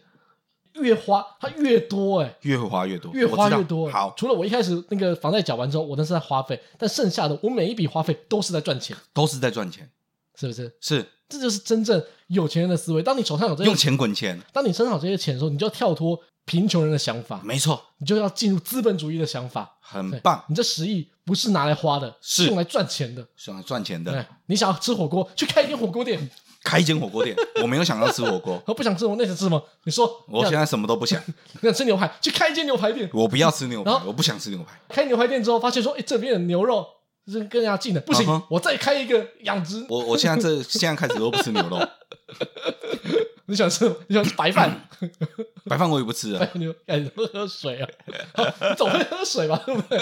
[0.75, 3.89] 越花它越多哎、欸，越花越多，越花越多。
[3.89, 9.89] 好，除了我一开始那个房贷缴完之后，我那是在花费，但剩下的我每一笔花费都是在赚钱，都是在赚钱，
[10.35, 10.75] 是不是？
[10.81, 13.01] 是，这就是真正有钱人的思维。
[13.01, 20.43] 当你手上有这些用钱滚钱，当你身上有这些钱的时候，你就要跳脱贫穷人的想法，没错，你就要进入资本主义的想法，很棒。
[20.47, 22.47] 你这十亿不是拿来花的，是。
[22.47, 24.25] 用来赚钱的，是用来赚钱的。
[24.47, 26.29] 你想要吃火锅，去开一间火锅店。
[26.65, 29.63] 开一间火锅店， 我没有想要吃火锅，我不想吃，我那想吃什么？
[29.83, 31.21] 你说，我现在什么都不想。
[31.27, 33.07] 你想吃牛排，去开一间牛排店。
[33.13, 34.73] 我不要吃牛排，我不想吃牛排。
[34.89, 36.85] 开牛排店之后，发现说，哎，这边的牛肉
[37.27, 39.85] 是更加近的，不行，我再开一个养殖。
[39.87, 41.79] 我我现在这现在开始都不吃牛肉。
[43.47, 43.87] 你想吃？
[44.07, 44.87] 你想吃白饭？
[45.69, 46.49] 白饭我也不吃啊。
[46.53, 47.87] 牛，哎，喝喝水啊，
[48.35, 49.61] 你总会喝水吧？
[49.67, 49.99] 对不对？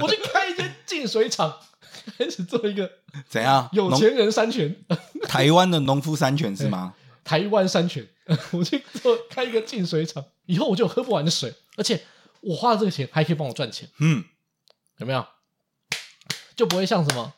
[0.00, 1.54] 我去开一间净水厂。
[2.18, 2.90] 开始做一个
[3.28, 4.74] 怎样有钱人山泉？
[5.28, 6.94] 台湾的农夫山泉是吗？
[7.24, 8.06] 台湾山泉，
[8.52, 12.02] 我去做开一个净水厂，以后我就有喝不完的水，而且
[12.40, 13.88] 我花了这个钱还可以帮我赚钱。
[13.98, 14.22] 嗯，
[14.98, 15.26] 有没有？
[16.54, 17.32] 就不会像什么，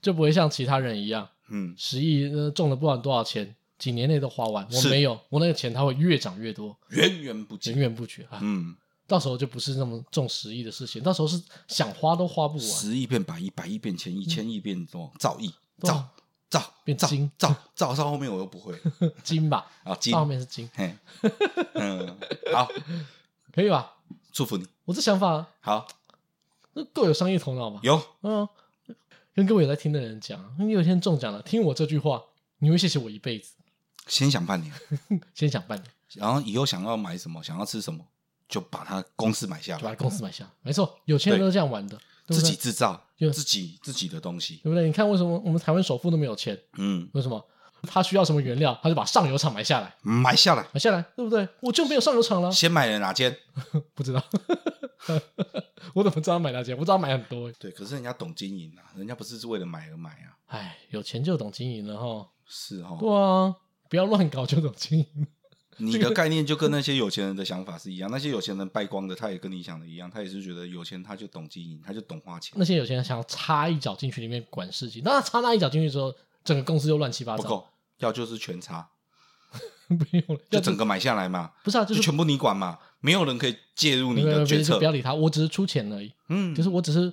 [0.00, 4.66] 就不会像其他人一样，嗯，十亿呃中了不管多少钱，几年内都花完。
[4.72, 8.38] 我没有，我那个钱它会越涨越多，源源不绝，源源不绝啊。
[8.40, 8.74] 嗯。
[9.10, 12.64] 到时候就不是那么重十亿的事情，到时候是想花都花不完。
[12.64, 15.12] 十亿变百亿，百亿变千亿，千亿变什么？
[15.18, 16.08] 兆亿，兆
[16.48, 18.72] 兆变金，兆兆到后面我又不会
[19.24, 19.66] 金吧？
[19.82, 20.70] 啊，金到后面是金。
[20.72, 20.94] 嘿，
[21.74, 22.16] 嗯，
[22.52, 22.68] 好，
[23.52, 23.96] 可以吧？
[24.30, 24.64] 祝福你。
[24.84, 25.88] 我这想法好，
[26.74, 27.80] 那够有商业头脑吧？
[27.82, 28.48] 有，嗯，
[29.34, 32.22] 跟各位有在听的人讲，你有一天中奖了，听我这句话，
[32.60, 33.54] 你会谢谢我一辈子。
[34.06, 34.72] 先想半年，
[35.34, 38.06] 先想半年，然后以后想要买什么，想要吃什么。
[38.50, 41.98] 就把他公司买下，就把他公司买下，没错，有钱人都是这样玩的。
[42.28, 44.86] 自己制造，就自己自己的东西，对不对？
[44.86, 46.56] 你看为什么我们台湾首富那么有钱？
[46.78, 47.44] 嗯，为什么？
[47.84, 51.48] 他需要什么原料，他就把上游厂买下来，买下来，买下来，对不对？
[51.60, 52.52] 我就没有上游厂了。
[52.52, 53.34] 先买了哪间？
[53.96, 54.22] 不知道，
[55.94, 56.76] 我怎么知道买哪间？
[56.76, 57.50] 我知道买很多。
[57.52, 60.36] 对，可是人家懂经营啊，人家不是为了买而买啊。
[60.48, 62.28] 哎，有钱就懂经营了哈。
[62.46, 62.96] 是哈。
[63.00, 63.56] 对啊，
[63.88, 65.26] 不要乱搞就懂经营。
[65.80, 72.54] 你的概念就跟那些有钱人的想法是一样，那些有钱人败光的，他也跟你想的一样，他也是觉得有钱他就懂经营，他就懂花钱。
[72.56, 76.14] 那些有钱人想要插一脚进去里面管事情，那他插那一脚进去之后，
[76.44, 77.42] 整个公司就乱七八糟。
[77.42, 77.66] 不够，
[77.98, 78.88] 要就是全插，
[79.88, 81.52] 不用了，就整个买下来嘛。
[81.64, 84.78] 不是啊，就是就全部你管嘛，没有人可以介入你的决策。
[84.78, 86.12] 不要理他，我只是出钱而已。
[86.28, 87.12] 嗯，就是我只是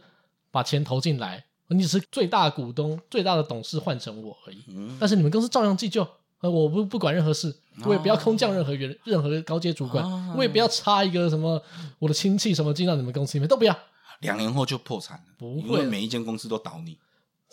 [0.52, 4.64] 把钱投进来，你只是最大股东、最大的董事换成我而已。
[4.68, 6.08] 嗯，但是你们公司照样计就。
[6.42, 10.04] 呃，我不不管任何事，我也不要空降任何员、任何高阶主管，
[10.36, 11.62] 我也不要插一个什么
[12.00, 13.78] 我的亲戚什么进到你们公司里面，都不要。
[14.22, 16.98] 两年后就破产了，不会，因为每一间公司都倒你，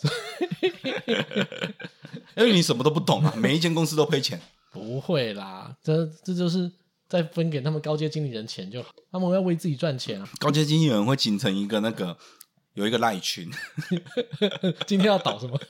[2.35, 4.39] 因为你什么都不懂啊，每一间公司都赔钱。
[4.71, 6.69] 不会啦，这这就是
[7.07, 10.27] 再分给他们高阶经理人钱就好，他们要为自己赚钱啊。
[10.39, 12.17] 高阶经理人会形成一个那个
[12.73, 13.49] 有一个赖群，
[14.85, 15.57] 今天要倒什么？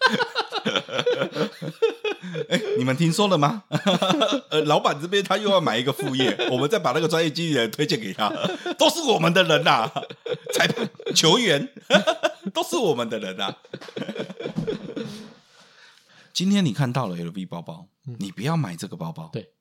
[2.49, 3.63] 哎、欸，你们听说了吗？
[4.49, 8.29] 呃，老板这边他又要买一个副业， 我们再把那个专业经理人推荐给他，
[8.77, 9.91] 都是我们的人呐、啊，
[10.53, 11.73] 裁判、球员
[12.53, 13.57] 都是我们的人啊。
[16.33, 17.87] 今天你看到了 LV 包包，
[18.19, 19.51] 你不要买这个包包，对，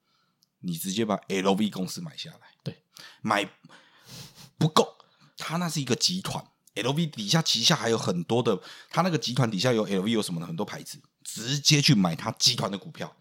[0.61, 2.83] 你直接把 LV 公司买下来，对，
[3.23, 3.49] 买
[4.59, 4.97] 不够，
[5.39, 10.99] 他那是一个集团，LV 底下旗下还有很多的，他那个集团底下有 LV 有什么的很多牌子。
[11.35, 13.13] 直接去买他集团的股票，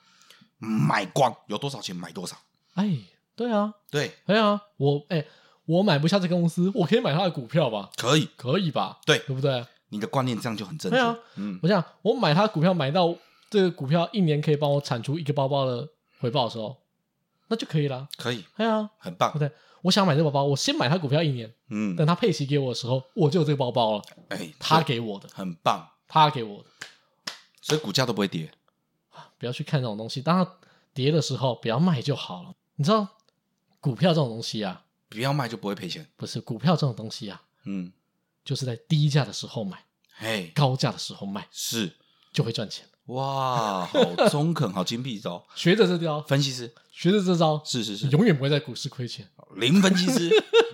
[0.60, 2.38] 买光，有多少钱买多少。
[2.76, 2.96] 哎，
[3.36, 5.26] 对啊，对，对啊，我哎，
[5.66, 7.90] 我买不下这个公司，我可以买他的股票吧？
[7.98, 9.00] 可以，可以吧？
[9.04, 9.66] 对，对不对？
[9.90, 10.96] 你的观念这样就很正确。
[10.96, 13.16] 对啊，嗯，我想我买他股票，买到
[13.50, 16.78] 这个股票一年可以帮我产出一个包包的回报的时候，
[17.48, 18.08] 那就可以了。
[18.18, 19.36] 可以，哎呀，很棒。
[19.40, 24.04] 对，我想买这个包包，我先买他股票一年，嗯，等他配息给我的时候，我就有这个包包了。
[24.30, 26.70] 哎，他给我的，很棒，他给我的。
[27.64, 28.52] 所以股价都不会跌，
[29.38, 30.22] 不要去看这种东西。
[30.22, 30.52] 当它
[30.94, 32.54] 跌的时候，不要卖就好了。
[32.76, 33.08] 你知道，
[33.80, 36.06] 股票这种东西啊，不要卖就不会赔钱。
[36.18, 37.94] 不是股票这种东西啊，嗯，
[38.44, 39.86] 就是在低价的时候买，
[40.18, 41.96] 嘿，高价的时候卖，是
[42.34, 42.86] 就会赚钱。
[43.06, 45.48] 哇，好中肯，好精辟招。
[45.56, 49.26] 学着这招，分析师学着这招，是是是，永远不会在股市亏钱。
[49.56, 50.30] 零分析师，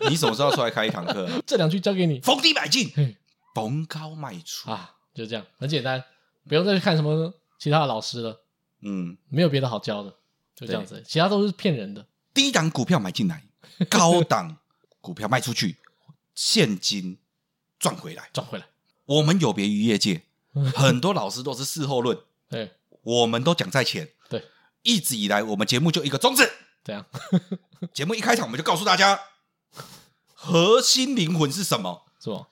[0.09, 1.29] 你什么时候出来开一堂课？
[1.45, 2.91] 这两句交给你，逢低买进，
[3.53, 6.03] 逢高卖出啊，就这样，很简单。
[6.47, 8.43] 不用再去看什么其他的老师了，
[8.81, 10.15] 嗯，没有别的好教的，
[10.55, 12.07] 就这样子，其他都是骗人的。
[12.33, 13.43] 低档股票买进来，
[13.89, 14.57] 高档
[15.01, 15.77] 股票卖出去，
[16.33, 17.17] 现金
[17.77, 18.65] 赚回来，赚回来。
[19.05, 20.23] 我们有别于业界，
[20.73, 22.17] 很多老师都是事后论，
[22.49, 22.71] 对，
[23.01, 24.45] 我们都讲在前，对，
[24.83, 26.49] 一直以来我们节目就一个宗旨，
[26.83, 27.05] 这样，
[27.93, 29.19] 节目一开场我们就告诉大家，
[30.33, 32.05] 核心灵魂是什么？
[32.19, 32.47] 是吧？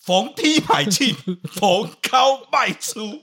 [0.00, 1.14] 逢低买进，
[1.52, 3.20] 逢高卖出，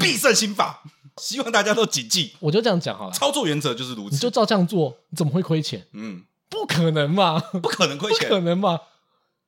[0.00, 0.82] 必胜心法，
[1.18, 2.36] 希望大家都谨记。
[2.38, 5.86] 我就这样讲好了，操作原则就是如此，你就照这样做，你怎么会亏钱？
[5.92, 8.80] 嗯，不可能嘛，不可能亏钱，不可能嘛，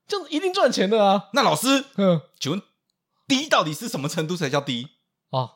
[0.08, 1.28] 这样一定赚钱的啊。
[1.34, 2.60] 那老师，嗯，请问
[3.28, 4.88] 低到底是什么程度才叫低？
[5.30, 5.52] 哦，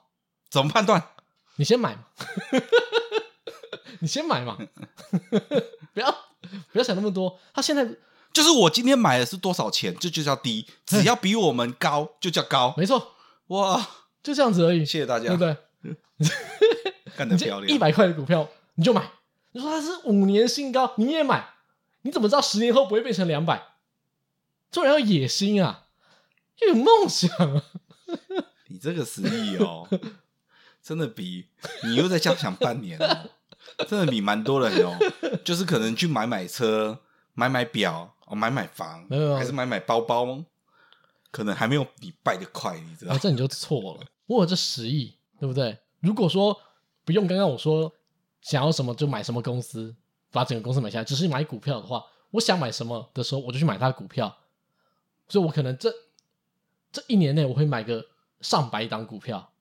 [0.48, 1.08] 怎么判断？
[1.56, 2.04] 你先买嘛，
[3.98, 4.56] 你先买嘛，
[5.92, 6.10] 不要
[6.70, 7.40] 不要想那么多。
[7.52, 7.96] 他现在。
[8.32, 10.66] 就是我今天买的是多少钱，这就，叫低。
[10.86, 12.74] 只要比我们高，就叫高。
[12.78, 13.12] 没错，
[13.48, 13.86] 哇，
[14.22, 14.78] 就这样子而已。
[14.84, 15.56] 谢谢大家，对不对？
[17.16, 17.68] 干得漂亮！
[17.68, 19.10] 一百块的股票你就买，
[19.52, 21.54] 你说它是五年新高，你也买，
[22.02, 23.62] 你怎么知道十年后不会变成两百？
[24.70, 25.84] 做人要野心啊，
[26.62, 27.62] 要有梦想啊！
[28.68, 29.86] 你这个实力哦，
[30.82, 31.48] 真的比
[31.84, 33.30] 你又在这样想半年，哦
[33.86, 34.96] 真的比蛮多人哦，
[35.44, 37.00] 就是可能去买买车。
[37.34, 40.42] 买买表哦，买买房，没有，还是买买包包，
[41.30, 43.14] 可能还没有你败的快，你知道？
[43.14, 44.00] 啊，这你就错了。
[44.24, 45.78] 我有这十亿，对不对？
[46.00, 46.58] 如果说
[47.04, 47.92] 不用刚刚我说
[48.40, 49.94] 想要什么就买什么公司，
[50.30, 54.34] 把整个公司买下来，只是买股票的话，我想买什么的时候我就去买它的股票。
[55.28, 55.92] 所以我可能这
[56.90, 58.06] 这一年内我会买个
[58.40, 59.52] 上百档股票，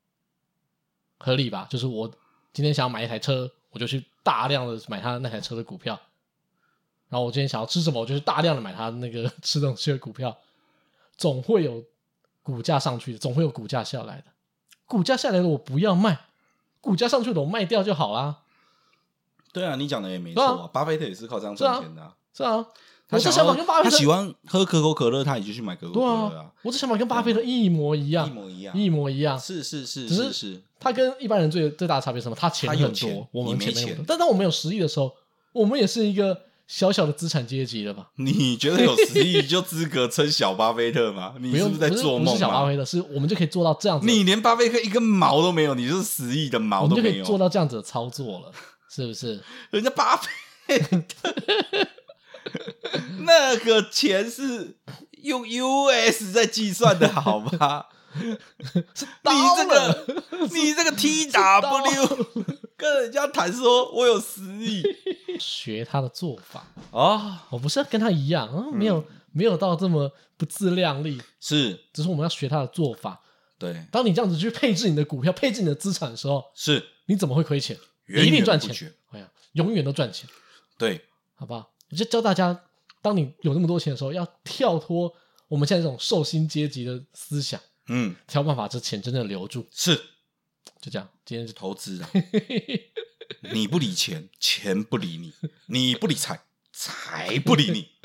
[1.19, 1.67] 合理吧？
[1.69, 2.09] 就是我
[2.53, 5.99] 今天想要买一台车，我就去大量的买它那台车的股票。
[7.11, 10.35] 然后我今天想要吃什么，我就大量的买它那个 吃东西的股票，
[11.17, 11.83] 总会有
[12.41, 14.23] 股价上去的，总会有股价下来的。
[14.85, 16.21] 股价下来的我不要卖，
[16.79, 18.37] 股价上去的我卖掉就好啦。
[19.51, 22.15] 对啊，你讲的也没错啊，巴菲特也是靠这样赚钱的啊。
[22.33, 22.65] 是啊，
[23.09, 26.49] 他我这想法跟巴菲特他喜欢喝可口可乐，他也就去买可口可乐对啊。
[26.61, 29.37] 我这想法跟巴菲特一模一样，一模一样，一模一样。
[29.37, 32.35] 是是是，只是是他跟一般人最最大的差别是什么？
[32.39, 33.97] 他钱很多，我们钱没有。
[34.07, 35.13] 但当我们有实力的时候，
[35.51, 38.07] 我们也是一个小小的资产阶级了吧？
[38.15, 41.33] 你觉得有十亿就资格称小巴菲特吗？
[41.41, 42.23] 你是不是在做梦？
[42.27, 44.07] 不是小巴菲特，是我们就可以做到这样子。
[44.07, 48.53] 你连巴菲特一根毛都没有，你就是十亿的毛都没有，就可以做到这样子的操作了，
[48.89, 49.43] 是不是？
[49.71, 51.35] 人家巴菲特
[53.19, 54.77] 那个钱是
[55.23, 57.87] 用 US 在计算的，好吧？
[58.19, 62.45] 你这个， 你这个 TW
[62.75, 64.83] 跟人家谈说，我有实力，
[65.39, 66.99] 学他的做法啊！
[66.99, 73.21] 哦、我不是要跟他一样，啊、没有没有到这么不自量力，是，只是我们要学他的做法。
[73.57, 77.77] 对，当你这样子去配置你的股票、配置你的资产的时候，是，你怎么会亏钱？
[78.07, 80.27] 一定赚钱，哎呀，永远都赚钱。
[80.77, 80.99] 对，
[81.35, 81.71] 好不好？
[81.91, 82.63] 我就教大家，
[83.01, 85.13] 当你有那么多钱的时候，要跳脱
[85.47, 87.61] 我们现在这种受薪阶级的思想。
[87.93, 89.95] 嗯，挑办法这钱真正留住，是
[90.79, 91.09] 就这样。
[91.25, 92.09] 今天是投资啊，
[93.53, 95.33] 你不理钱，钱不理你；
[95.65, 96.39] 你不理财，
[96.71, 97.89] 财不理你。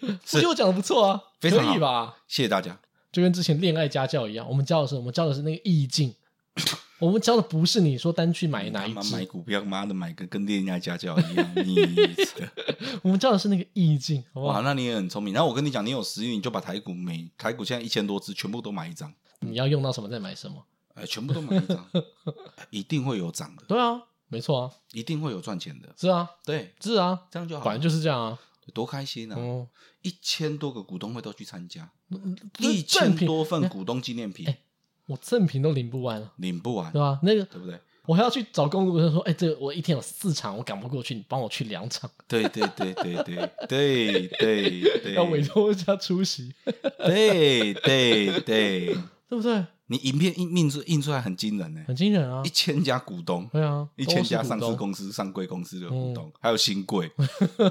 [0.00, 2.18] 我觉得我讲的不错啊，非常好，可以吧？
[2.28, 2.80] 谢谢大家。
[3.10, 6.14] 就跟之前恋爱家教一样，我们教的是我们教的是那个意境，
[7.00, 11.52] 我们教的不是你说单去买哪一只买股票，妈的买个跟恋爱家教一样。
[11.64, 11.76] 你
[13.02, 14.54] 我们教的是那个意境，好不好？
[14.54, 15.32] 哇，那你也很聪明。
[15.32, 19.12] 然后我跟你讲，你有实力，你就把台股每台股现在一千多只，全部都买一张。
[19.40, 20.64] 你要用到什么再买什么？
[20.94, 21.88] 哎，全部都买一张，
[22.70, 23.62] 一定会有涨的。
[23.68, 25.94] 对啊，没错啊，一定会有赚钱的。
[25.96, 27.64] 是啊，对，是啊，这样就好。
[27.64, 28.38] 反正就是这样啊，
[28.74, 29.36] 多开心啊！
[30.02, 31.90] 一千多个股东会都去参加，
[32.58, 34.46] 一一千多份股东纪念品，
[35.08, 37.18] 我赠品都领不完了，领不完，对吧？
[37.24, 37.76] 那个对不对？
[38.06, 46.54] 我还要去找工作人员说：“哎，这个我一天有四场，我赶不过去，你帮我去两场。”对对对对对对对对，要委托一下出席。
[46.98, 48.94] 对对对，
[49.28, 49.66] 对不对？
[49.88, 52.42] 你影片印印出印出来很惊人呢，很惊人啊！
[52.44, 57.10] 一千家股东，对啊，一千家上市公司、上柜公司的股东，还有新柜，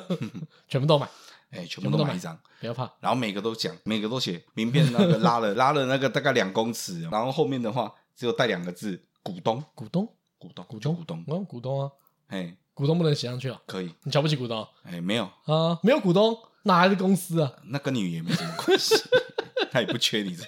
[0.67, 1.07] 全部都买。
[1.51, 2.91] 哎，全部都买一张，不要怕。
[2.99, 10.07] 然后每个都讲，每个都写名片，那个 拉了拉了那个大概两公尺，然后后面的话只有带两个字：股东，股东。
[10.39, 11.91] 股东，股东，股东，嗯，股东啊，
[12.27, 13.59] 哎，股东不能写上去啊？
[13.65, 14.67] 可以，你瞧不起股东？
[14.83, 15.23] 哎，没有。
[15.45, 17.51] 啊，没有股东，哪来的公司啊？
[17.69, 18.93] 那跟你也没什么关系，
[19.71, 20.43] 他也不缺你这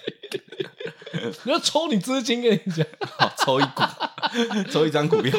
[1.18, 2.86] 个， 你要抽你资金，跟你讲，
[3.18, 3.82] 好，抽一股，
[4.70, 5.36] 抽一张股票，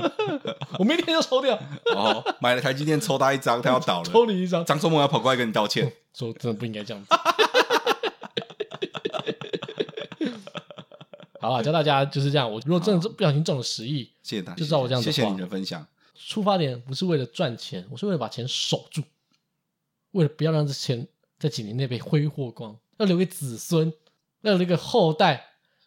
[0.78, 1.58] 我明天就抽掉。
[1.94, 7.08] 哦，买了台积电，抽他一张，他要倒了，抽你一张，张忠谋要跑过来跟你道歉，说真的不应该这样子。
[11.40, 12.50] 好了，教大家就是这样。
[12.50, 15.10] 我如果真的不小心中了十亿，谢谢大家，就照我这样子。
[15.10, 15.86] 谢谢你的分享。
[16.14, 19.02] 出发点不是为了赚钱，我是为了把钱守住，
[20.10, 21.08] 为了不要让这钱
[21.38, 23.92] 在几年内被挥霍光，要留给子孙，
[24.42, 25.46] 要留给后代，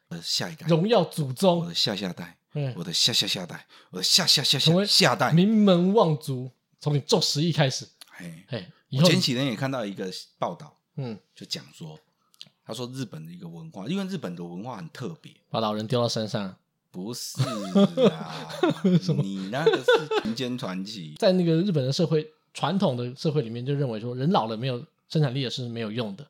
[0.10, 7.88] 我的下一代，荣耀祖宗，我的下下代，嗯，我的下下下代，我的下下下下下代，名门望族，从你做十亿开始。
[8.08, 12.00] 嘿，嘿，我前几天也看到一个报道，嗯，就讲说。
[12.66, 16.56] 他说：“日本的一个文化，因为日本的文化很特别，把老人丢到山上，
[16.92, 17.42] 不是
[18.08, 18.50] 啊？
[19.22, 26.26] 你那个是民间传奇， 在那个日本的社会传统的社会里面，就认为说人老了没有生产力也是没有用的。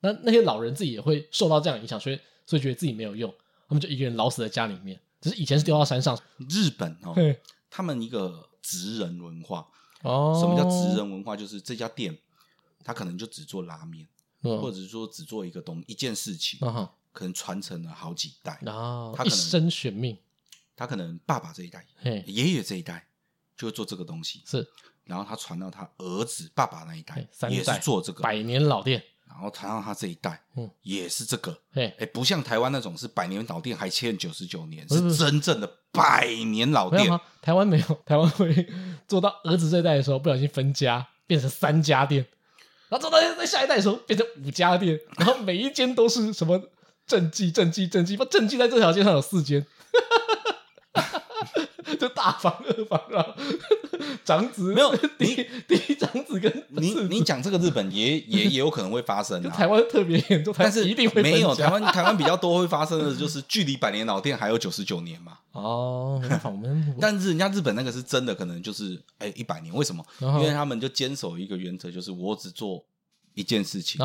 [0.00, 3.32] 那那些老人自己也会受到这样影响，所以所以觉得自己没有用，
[3.66, 5.00] 他们就一个人老死在家里面。
[5.24, 6.14] 只是以前是丢到山上。
[6.50, 9.66] 日本哦，嘿他们一个职人文化
[10.02, 11.34] 哦，什么叫职人文化？
[11.34, 12.18] 就是这家店，
[12.84, 14.06] 他可能就只做拉面。”
[14.60, 16.58] 或者是说只做一个东一件事情，
[17.12, 18.60] 可能传承了好几代，
[19.16, 20.18] 他一生悬命。
[20.76, 21.86] 他可能爸爸这一代，
[22.26, 23.08] 爷爷这一代
[23.56, 24.68] 就会做这个东西，是。
[25.04, 29.02] 然后他传到他儿子爸爸那一代，也是做这个百年老店。
[29.26, 31.56] 然后传到他这一代，嗯，也是这个。
[31.74, 37.20] 哎，不像台湾那种是百年老店还欠九十九年，是真正的百年老店。
[37.42, 38.66] 台湾没有， 台湾会
[39.08, 42.24] 做到儿子这一代的时候不小心分家，变成三家店。
[42.88, 46.60] 然后做到在下一代的时候变成五家店，然后每一间都是什么
[47.06, 49.66] 政绩、政绩、政绩，不政绩在这条街上有四间，
[51.96, 53.32] 就大房、二房，然后
[54.24, 65.38] 长子没有 第一第一长子跟你你讲这个日本也也也有可能会发生，台湾特别严重， 但是一定会没有台湾台湾比较多会发生的就是距离百年老店还有九十九年嘛。
[65.52, 70.04] 哦，我们 但是人家日本那个是真的，可能就是哎一百年，为什么？
[70.20, 72.84] 因为他们就坚守一个原则，就是我只做
[73.34, 74.00] 一件事情，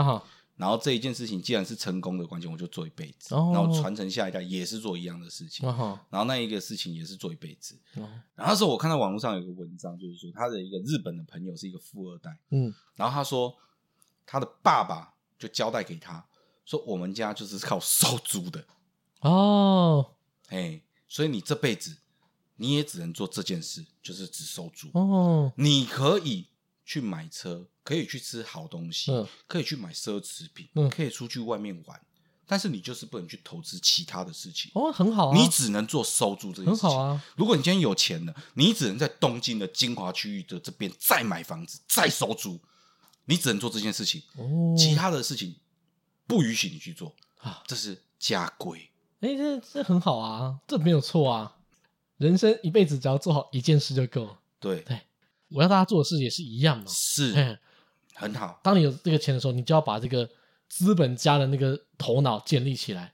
[0.59, 7.75] 然后这一件事情既然是成功的关键，我就做一辈子，哦、然后传承下一代也是做一样的事情，哦、然后那一个事情也是做一辈子。
[7.95, 8.03] 哦、
[8.35, 13.55] 然后那时候我看到网络上有一个文章，就是说他的一个日本的朋友是一个富二代，嗯，然后他说
[14.25, 16.25] 他的爸爸就交代给他
[16.65, 18.65] 说，我们家就是靠收租的。
[19.21, 20.11] 哦，
[20.49, 21.97] 哎，所以你这辈子
[22.57, 24.89] 你也只能做这件事，就是只收租。
[24.93, 26.47] 哦，你可以
[26.89, 27.67] 去买车。
[27.89, 31.99] 可以去吃好东西，嗯、可以去买奢侈品，嗯、可以出去外面玩，
[32.45, 34.69] 但是你就是不能去投资其他的事情。
[34.75, 36.87] 哦，很好啊，你只能做收租这件事情。
[36.87, 37.25] 很好啊。
[37.35, 42.61] 如果你今天有钱了，你只能在东京的精华区域的这边再买房子，再收租，
[43.25, 44.21] 你只能做这件事情。
[44.35, 45.55] 哦，其他的事情
[46.27, 48.91] 不允许你去做啊，这是家规。
[49.21, 51.57] 哎、欸，这这很好啊，这没有错啊。
[52.17, 54.39] 人生一辈子只要做好一件事就够了。
[54.59, 54.99] 对对，
[55.49, 56.85] 我要大家做的事也是一样嘛。
[56.87, 57.57] 是。
[58.15, 58.59] 很好。
[58.61, 60.29] 当你有这个钱的时候，你就要把这个
[60.67, 63.13] 资本家的那个头脑建立起来，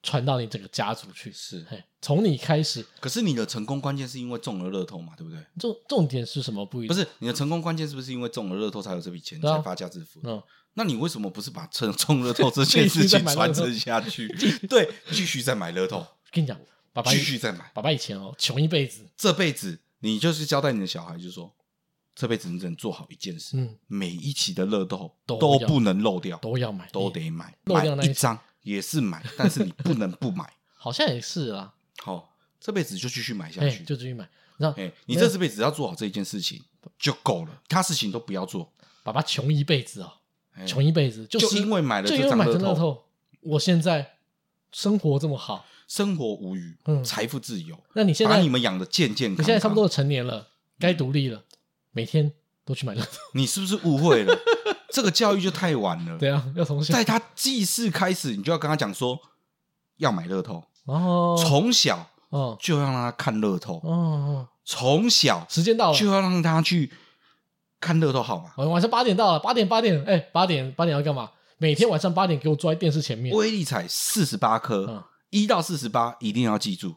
[0.00, 1.32] 传到你整个家族去。
[1.32, 1.66] 是，
[2.00, 2.86] 从你开始。
[3.00, 5.44] 可是你的成功关键是因为中了乐透嘛，对不对？
[5.58, 6.64] 重重点是什么？
[6.64, 6.94] 不一定。
[6.94, 10.20] 不是你的成功关键是不是因为中了乐透才有这笔钱，才发家致富？
[10.22, 10.40] 嗯，
[10.74, 14.28] 那你为什么不是把中中乐透这件事情传承下去？
[14.70, 16.06] 对，继续再买乐透。
[16.30, 16.56] 跟你讲，
[16.92, 17.72] 爸爸继续再买。
[17.74, 21.52] 爸爸以前哦，穷一辈子，这辈子你就是交代你的小孩，就是说。
[22.14, 30.52] 这辈子你只能做好一件事，嗯，每一期的乐透都不能漏掉，都要买，都得买，漏掉那一张也是买，但是你不能不买。
[30.76, 34.28] 好像也是啦，好，这辈子就继续买下去，就继续买。
[34.58, 36.62] 然后，你这辈子只要做好这一件事情
[36.98, 38.72] 就够了，其他事情都不要做。
[39.02, 40.12] 爸爸穷一辈子哦，
[40.66, 43.06] 穷一辈子，就因为买了这张乐透，
[43.40, 44.18] 我现在
[44.70, 47.82] 生活这么好，生活无虞，嗯，财富自由。
[47.94, 51.42] 那你现在把你们养的健健康康，你现在差不多成年了，该独立了。
[51.94, 52.30] 每天
[52.66, 54.36] 都去买乐透，你是不是误会了？
[54.92, 56.18] 这个教育就太晚了。
[56.18, 59.18] 对啊，要从小，在他记事开始，你就要跟他讲说
[59.96, 66.92] 要买乐透哦，从小哦就要让他看乐透哦，从小时间到了就要让他去
[67.80, 68.64] 看乐透号码。
[68.64, 71.30] 晚上八点到了，八点八点，哎，八点八点要干嘛？
[71.58, 73.34] 每天晚上八点给我坐在电视前面。
[73.34, 76.96] 威力彩四十八颗，一到四十八一定要记住，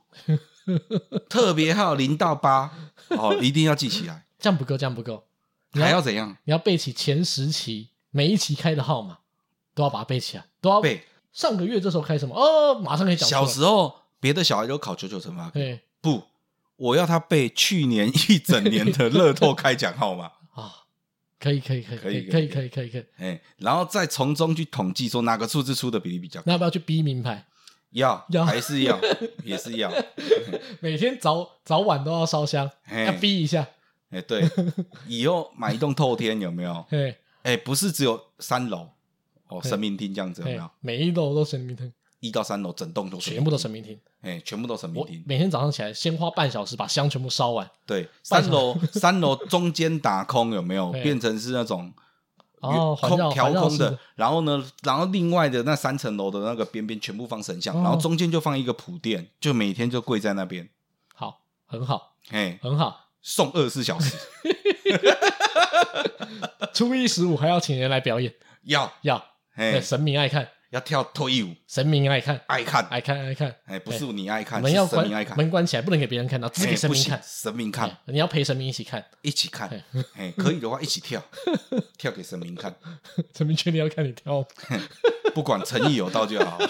[1.29, 2.71] 特别号零到八
[3.09, 4.26] 哦，一定要记起来。
[4.39, 5.25] 这样不够，这样不够，
[5.73, 6.38] 你还要怎样？
[6.43, 9.19] 你要背起前十期每一期开的号码，
[9.73, 11.03] 都要把它背起来，都要背。
[11.33, 12.35] 上个月这时候开什么？
[12.35, 13.29] 哦，马上可以讲。
[13.29, 16.23] 小时候别的小孩都考九九乘法，对，不，
[16.75, 20.73] 我要他背去年一整年的乐透开奖号码 啊！
[21.39, 23.05] 可以，可以，可以，可以，可以，可以，可以，可以。
[23.17, 26.43] 哎，然后再从中去统计说哪个数字出的比例比较高。
[26.47, 27.45] 那要不要去逼名牌？
[27.91, 28.99] 要，要，还是要，
[29.45, 29.91] 也是要。
[30.79, 32.69] 每天早早晚都要烧香，
[33.05, 33.67] 要逼一下。
[34.09, 34.43] 哎，对，
[35.07, 36.85] 以后买一栋透天有没有？
[36.91, 38.87] 哎，哎，不是只有三楼
[39.47, 40.69] 哦，神明厅这样子有没有？
[40.79, 45.23] 每一楼都神明厅，一到三楼整栋都全部都神明厅，哎，全部都神明厅。
[45.25, 47.69] 每天早上起来先花半小时把香全部烧完。
[47.85, 50.91] 对，三楼三楼中间打空有没有？
[51.03, 51.93] 变成是那种
[52.61, 60.69] 哦空调空的，然后呢，然后另外的那三层楼的那个边边全部放神像，然后中间就放一个普垫，就每天就跪在那边。
[61.13, 63.06] 好，很好，哎，很好。
[63.30, 64.15] 送二十四小时，
[66.73, 68.89] 初一十五还要请人来表演，要。
[69.01, 69.21] 要，
[69.55, 79.69] 哎，神明爱看，要跳脱衣舞，神明爱看，爱看，爱看，爱看，哎，不是你爱看，门要关，爱看，门关起来，不能给别人看到，只给神明看，神明看，你要陪神明一起看，一起看，
[80.15, 81.21] 哎，可以的话一起跳，
[81.99, 82.73] 跳给神明看，
[83.38, 84.47] 神明确定要看你跳，
[85.36, 86.57] 不管诚意有到就好。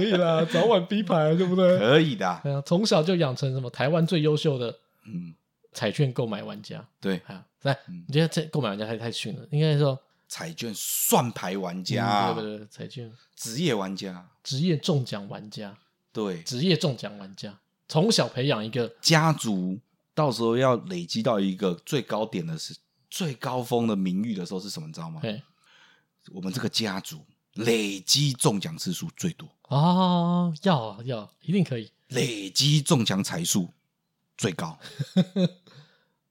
[0.00, 1.78] 可以啦， 早晚逼牌，对不对？
[1.78, 2.40] 可以的。
[2.42, 4.74] 对啊，从小就养成什么台湾最优秀的
[5.06, 5.34] 嗯
[5.72, 6.86] 彩券购买玩家。
[7.00, 7.20] 对，
[7.62, 7.76] 来，
[8.06, 9.46] 你觉得这购买玩家太太逊了？
[9.50, 9.98] 应该说
[10.28, 15.76] 彩券算牌玩家，对对对，彩券职业玩家，职业中奖玩家，
[16.12, 19.78] 对，职业中奖玩家，从小培养一个家族，
[20.14, 22.74] 到时候要累积到一个最高点的是
[23.10, 24.86] 最高峰的名誉的时候是什么？
[24.86, 25.20] 你知道吗？
[26.32, 27.18] 我们这个家族。
[27.64, 30.52] 累积中奖次数最多啊！
[30.62, 31.90] 要啊要，一定可以。
[32.08, 33.72] 累积中奖彩数
[34.36, 34.78] 最高。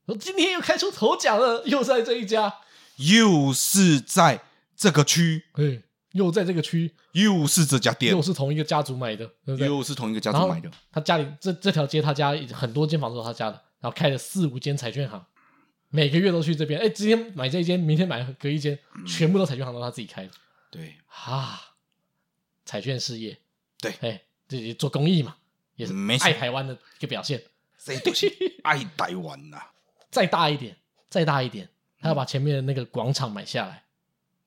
[0.06, 2.54] 我今天又开出头奖了，又在这一家，
[2.98, 4.42] 又是在
[4.76, 9.68] 这个区，对，又在这个区，又是这家店，又是同一个家族买的，对不对？
[9.68, 10.70] 又是同一个家族买的。
[10.92, 15.24] 他家里这这条街，他家很多间房子都是他家的，然后开了四五间彩券行，
[15.90, 16.80] 每个月都去这边。
[16.80, 18.78] 哎，今天买这一间，明天买隔一间，
[19.08, 20.32] 全部都彩券行都他自己开的。
[20.70, 21.76] 对啊，
[22.66, 23.38] 彩券事业，
[23.80, 25.38] 对，哎，自己做公益嘛，
[25.76, 27.44] 也是爱台湾的一个表现。
[27.78, 28.28] 这都是
[28.64, 29.60] 爱台湾呐，
[30.12, 30.76] 再大一点，
[31.10, 33.86] 再大一点，他要把前面的那个广场买下来，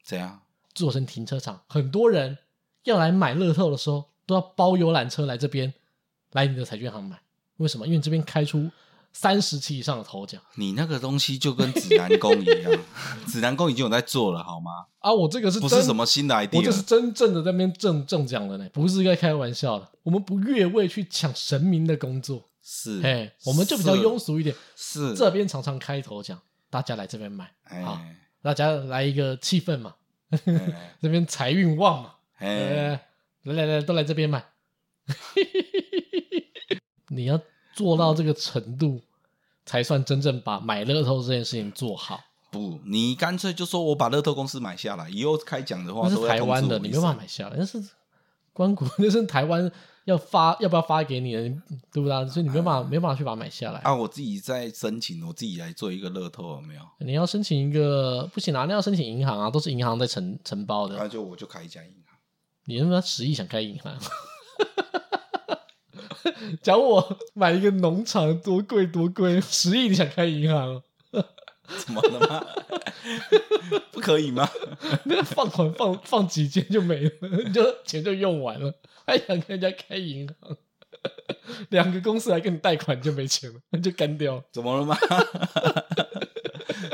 [0.03, 0.43] 怎样
[0.75, 1.65] 做成停车场？
[1.69, 2.39] 很多人
[2.85, 5.73] 要来买乐透的时候，都要包游览车来这边，
[6.33, 7.19] 来你的彩券行买。
[7.57, 7.87] 为什么？
[7.87, 8.71] 因为这边开出
[9.13, 10.41] 三十期以上的头奖。
[10.55, 12.73] 你那个东西就跟指南宫一样，
[13.29, 14.87] 指南宫已经有在做了，好吗？
[15.01, 16.57] 啊，我这个是不是什么新的 idea？
[16.57, 19.89] 我这是真正的在那边中中奖的呢，不是在开玩笑的。
[20.03, 26.41] 我们不越位去抢神明的工作，是，哎，我们就比较庸俗一点，是这边常常开头奖，
[26.71, 28.01] 大家来这边买，哎、好，
[28.43, 29.95] 大家来一个气氛嘛，
[30.31, 30.41] 哎、
[31.03, 33.01] 这边财运旺嘛，哎，
[33.43, 34.45] 来来来，都来这边买，
[37.11, 37.41] 你要
[37.73, 39.01] 做到这个程度，
[39.67, 42.21] 才算真正把买乐透这件事情做好。
[42.51, 47.83] 不，你干脆就说我把乐透公司买下来，以后开奖的话，那是台湾的，你没有办法买下来，那是
[48.53, 49.71] 关谷， 那是台湾。
[50.05, 51.43] 要发要不要发给你的，
[51.93, 52.29] 对不对？
[52.29, 53.95] 所以你没办法、啊、没办法去把它买下来啊！
[53.95, 56.81] 我自己在申请，我自己来做一个乐透有没有？
[56.99, 60.97] 你要申请一个不行啊，那要申请银行啊，都是银行在承承包的。
[60.97, 62.19] 那、啊、就我就开一家银行。
[62.65, 63.97] 你他妈十亿想开银行？
[66.63, 70.83] 讲我买一个农场多贵多贵，十亿你想开银行？
[71.87, 72.47] 怎么了吗？
[73.91, 74.49] 不可以吗？
[75.05, 78.75] 那放款放放几间就没了，就钱就用完了。
[79.07, 80.57] 还想跟人家开银行，
[81.71, 84.43] 两个公司来跟你贷款就没钱了，那就干掉。
[84.53, 84.97] 怎么了吗？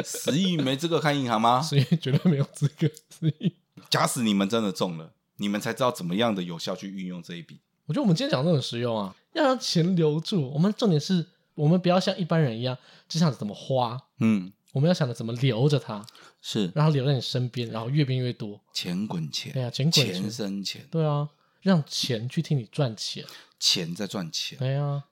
[0.05, 1.61] 十亿没资格开银行吗？
[1.61, 2.89] 十亿绝对没有资格。
[3.11, 3.53] 十亿，
[3.91, 7.61] 假使你们真的中了，你们才知道怎么样的有效去运用这一笔。
[7.87, 10.51] 我觉得我们今天讲的很实用啊，要让钱留住。
[10.51, 12.77] 我们重点是我们不要像一般人一样
[13.09, 16.07] 只想着怎么花，嗯，我们要想着怎么留着它，
[16.41, 19.53] 是让它留在你身边，然后越变越多，钱滚钱。
[19.53, 20.87] 对啊，钱滚钱，钱生钱。
[20.91, 21.29] 对啊。
[21.61, 23.23] 让钱去替你赚钱，
[23.59, 25.03] 钱在赚钱，对啊，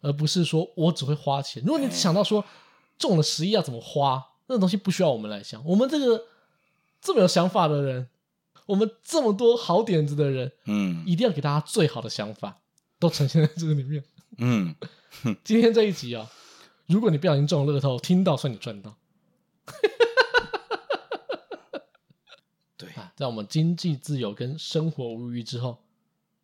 [0.00, 1.62] 而不是说我只会花钱。
[1.62, 2.42] 如果你只想到说
[2.98, 5.62] 中了十亿要怎么花，那个东西不需要我们来想。
[5.64, 6.24] 我们这个
[7.02, 8.08] 这么有想法的人，
[8.64, 12.58] 我们这么多好点子的人，嗯，一定要给大家最好的想法，
[13.00, 14.04] 都呈现在这个里面。
[14.38, 14.72] 嗯，
[15.42, 16.30] 今天这一集啊，
[16.86, 18.96] 如果你不小心中了乐透，听到算你赚到。
[22.76, 25.78] 对啊，在我们经济自由跟生活无虞之后。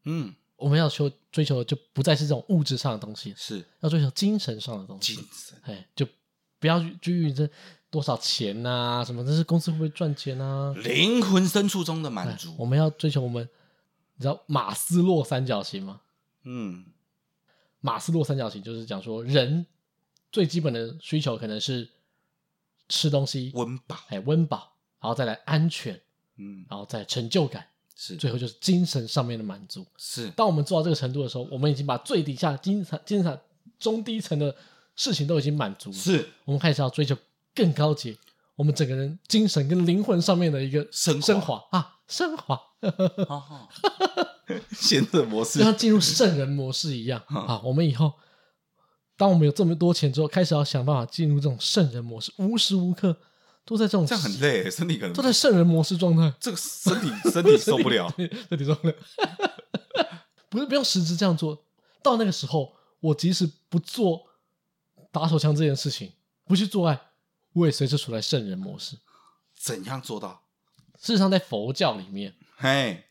[0.05, 5.15] 嗯，我们要求追求的就不再是这种物质上的东西，是要追求精神上的东西。
[5.15, 6.07] 精神，哎，就
[6.59, 7.49] 不要拘于这
[7.91, 10.73] 多少钱啊，什么这是公司会不会赚钱啊？
[10.77, 12.55] 灵魂深处中的满足。
[12.59, 13.49] 我们要追求我们，
[14.17, 16.03] 你知道马斯洛三角形吗？
[16.47, 16.85] 嗯，
[17.81, 19.67] 马斯洛三角形就是讲说人
[20.33, 21.89] 最基本的需求可能是
[22.89, 26.01] 吃东西、温饱，哎，温饱，然后再来安全，
[26.37, 27.67] 嗯，然后再成就感。
[27.97, 29.85] 是，最后就是精神上面的满足。
[29.97, 33.41] 是，当我们做到这个程度的时候，我们已经把最底下精神、精神
[33.79, 34.55] 中低层的
[34.95, 35.97] 事情都已经满足了。
[35.97, 37.17] 是，我们开始要追求
[37.55, 38.19] 更高级，
[38.55, 42.61] 我们整个人精神跟灵魂上面的一个升升华啊，升华。
[44.73, 47.61] 贤者模式，就像进入圣人模式一样啊。
[47.65, 48.13] 我们以后，
[49.17, 53.17] 当我们有这么多钱之后，开始要想办法进入这种圣人模式，无时无刻。
[53.69, 58.95] 都在这种这样很累，身体可能都在圣人模式状态，这个身体身体受不了，身体受不了。
[60.49, 61.65] 不是不用实质这样做，
[62.01, 64.29] 到那个时候，我即使不做
[65.11, 66.13] 打手枪这件事情，
[66.45, 66.97] 不去做爱，
[67.55, 68.99] 我也随时处在圣人模式。
[69.59, 70.45] 怎样做到？
[71.01, 73.06] 事实上，在佛教里面，嘿，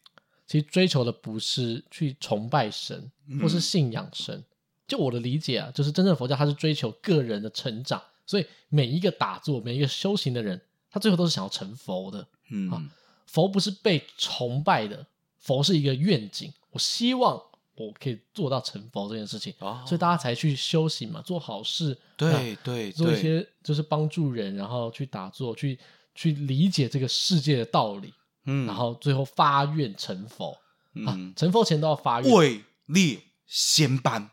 [0.48, 4.36] 其实追求的不是去崇拜神，或是信仰神。
[4.36, 4.46] 嗯、
[4.88, 8.02] 就我的理解啊，就是真正的佛教，它是追求个人的成长。
[8.26, 12.28] 所以每一个打坐、每一个修行的人，他最后都是想要成佛的。
[12.50, 12.82] 嗯，啊，
[13.28, 15.06] 佛不是被崇拜的，
[15.38, 16.52] 佛是一个愿景。
[16.72, 17.42] 我希望
[17.76, 25.78] 我可以做到成佛这件事情，哦，所以大家才去修行嘛，做好事，对对，对，做一些就是帮助人，然后去打坐，去
[26.16, 28.14] 去理解这个世界的道理。
[28.46, 30.58] 嗯，然后最后发愿成佛。
[30.94, 32.34] 嗯，啊，成佛前都要发愿。
[32.34, 34.30] 位列仙班，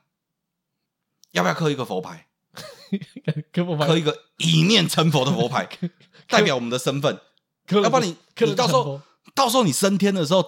[1.33, 2.27] 要不要刻一个佛牌？
[3.53, 5.67] 刻一个一念成佛的佛牌，
[6.29, 7.19] 代表我们的身份。
[7.71, 9.01] 要不然你，你到时候
[9.35, 10.45] 到时候你升天的时候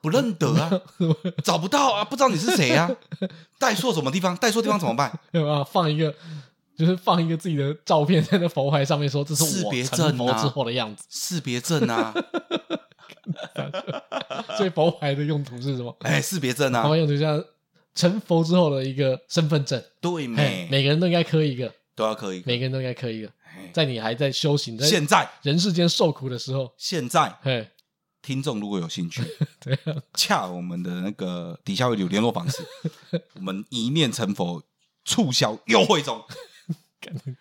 [0.00, 0.70] 不认得啊，
[1.42, 2.88] 找不到啊，不知道你是谁啊，
[3.58, 4.36] 带错什么地方？
[4.36, 5.18] 带错地方怎么办？
[5.32, 6.14] 有啊，放一个，
[6.76, 12.14] 就是放一个自己的照片在那佛牌上面，说这是我成佛之后的样子，识别证啊。
[14.56, 15.96] 所以佛牌的用途是什么？
[16.00, 17.42] 哎，识别证啊，佛牌用途像。
[17.94, 23.30] 成佛之后的一个身份证，对，每每个人都应该刻一个，都要刻一个，每个人都应该刻一个。
[23.70, 27.68] 在你还在修行，现在人世间受苦的时候，现在，嘿，
[28.22, 29.22] 听众如果有兴趣，
[29.60, 29.78] 对，
[30.14, 32.64] 恰我们的那个底下会有联络方式，
[33.36, 34.62] 我们一念成佛
[35.04, 36.18] 促销优惠中，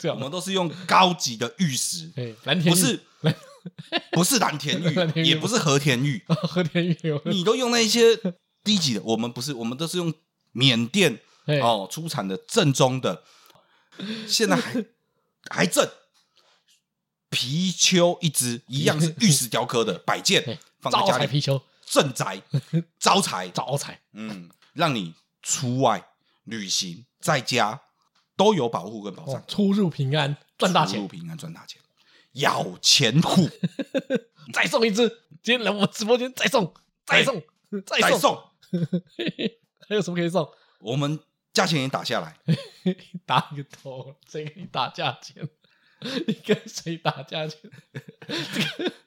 [0.10, 3.34] 我们都是用高级的玉石，哎，蓝田不是蓝
[4.12, 8.16] 不是蓝田玉玉，也不是和田玉， 和田玉，你都用那些
[8.64, 10.14] 低级的，我们不是，我们都是用
[10.52, 13.24] 缅甸哎哦出产的正宗的，
[14.28, 14.86] 现在还
[15.50, 15.90] 还正。
[17.32, 21.26] 貔貅一只，一样是玉石雕刻的摆件哎，放在家里。
[21.26, 22.42] 貔貅，镇宅
[23.00, 26.06] 招财，招财，嗯，让你出外
[26.44, 27.80] 旅行在家
[28.36, 29.36] 都有保护跟保障。
[29.36, 31.82] 哦，，出入平安，赚大钱，出入平安赚大钱，
[32.34, 33.50] 咬钱虎
[34.54, 35.08] 再送一只，
[35.44, 36.74] 今天来我直播间再送，
[37.06, 37.42] 再送，
[37.86, 38.36] 再送，再送，
[39.88, 40.50] 还有什么可以送？
[40.80, 41.20] 我们
[41.54, 42.38] 价钱也打下来，
[43.26, 44.16] 打你个头！
[44.28, 45.48] 谁跟你打价钱？
[46.26, 47.60] 你跟谁打价钱？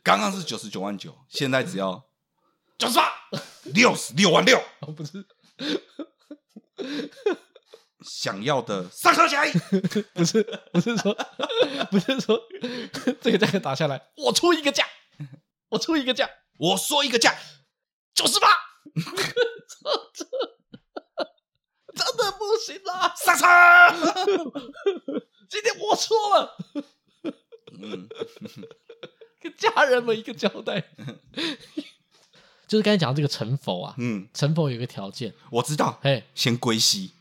[0.03, 2.05] 刚刚是九十九万九，现在只要
[2.79, 3.11] 九十八，
[3.65, 5.27] 六十六万六，哦，不是，
[8.05, 9.51] 想要的上车起来。
[10.15, 10.43] 不是，
[10.73, 11.17] 不是说，
[11.91, 12.41] 不是说
[13.21, 14.87] 这个价格打下来，我出一个价，
[15.71, 16.29] 我出一个价，
[16.59, 17.35] 我说一个价，
[18.15, 18.49] 九十八，
[21.95, 23.15] 真的不行啦！
[23.17, 23.47] 上车。
[25.49, 26.57] 今天我错了，
[27.81, 28.09] 嗯，
[29.41, 30.85] 跟家人们一个交代。
[32.67, 37.13] 就是刚才讲的这个成佛啊，嗯，成佛有一个条件，我知道，嘿，先归西，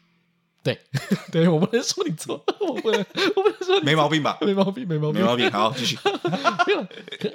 [0.63, 0.79] 对，
[1.29, 3.05] 对我不能说你错，我不能，
[3.35, 4.37] 我不能说你没毛病吧？
[4.41, 5.51] 没毛病，没毛病，没毛病。
[5.51, 5.97] 好，继续。
[6.65, 6.87] 没有，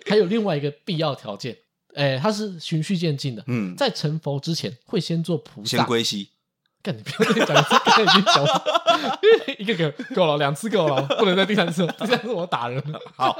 [0.06, 1.56] 还有另外一个必要条件，
[1.94, 3.44] 哎，它是循序渐进的。
[3.46, 5.76] 嗯，在成佛之前，会先做菩萨。
[5.76, 6.30] 先归西。
[6.80, 9.20] 干你不要再讲一次，刚才已经讲了，
[9.58, 12.98] 一个个够了，两次够了，不能再第三次了，第三次我打人了。
[13.16, 13.36] 好，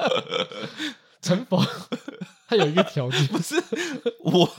[1.23, 1.65] 成佛
[2.49, 3.55] 它有一个条件，不是
[4.21, 4.51] 我，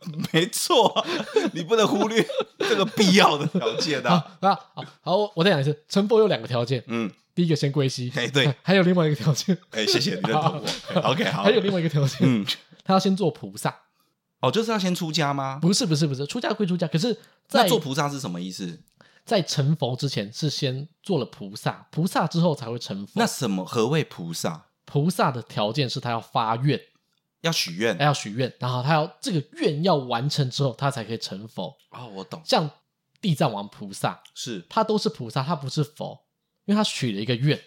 [0.32, 1.06] 没错啊，
[1.52, 2.24] 你不能忽略
[2.58, 4.32] 这个必要的条件啊。
[4.40, 10.62] 那好，好，我我再讲一次，成佛有两个条件，嗯，第一个先归西，哎，对， 还有另外一个条件，哎，谢谢你认同
[10.94, 11.00] 我。
[11.00, 12.46] OK，好，还有另外一个条件，嗯，
[12.84, 13.74] 他要先做菩萨，
[14.40, 15.58] 哦，就是要先出家吗？
[15.60, 17.12] 不是不是不是，出家归出家，可是
[17.48, 18.80] 在那做菩萨是什么意思？
[19.24, 23.12] 在成佛之前是先做了菩萨，菩萨之后才会成佛。
[23.16, 23.62] 那什么？
[23.62, 24.64] 何谓菩萨？
[24.86, 26.80] 菩萨的条件是他要发愿，
[27.42, 31.76] 要许愿他要许愿，然后他要这个愿要完成之后，他才可以成佛。
[31.90, 32.68] 哦，我懂，像
[33.20, 36.24] 地藏王菩萨，是他都是菩萨，他不是佛，
[36.64, 37.60] 因为他许了一个愿，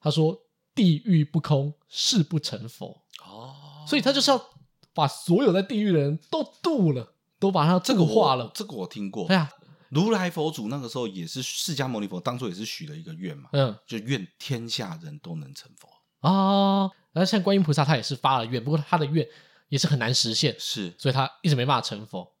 [0.00, 0.38] 他说
[0.74, 3.02] 地狱不空，誓不成佛。
[3.24, 4.50] 哦，所以他就是要
[4.92, 8.50] 把所有在地狱的人都度了，都把他这个化了。
[8.54, 9.26] 这个我听过。
[9.28, 9.50] 哎呀，
[9.88, 15.88] 如来佛祖那个时候也是释迦牟尼佛，当初也是许了一个愿嘛，嗯就愿天下人都能成佛。
[16.20, 19.26] 啊，然后像观音菩萨，他也是发了愿，不过他的愿
[19.68, 22.32] 也是很难实现，是，所以他一直没办法成佛。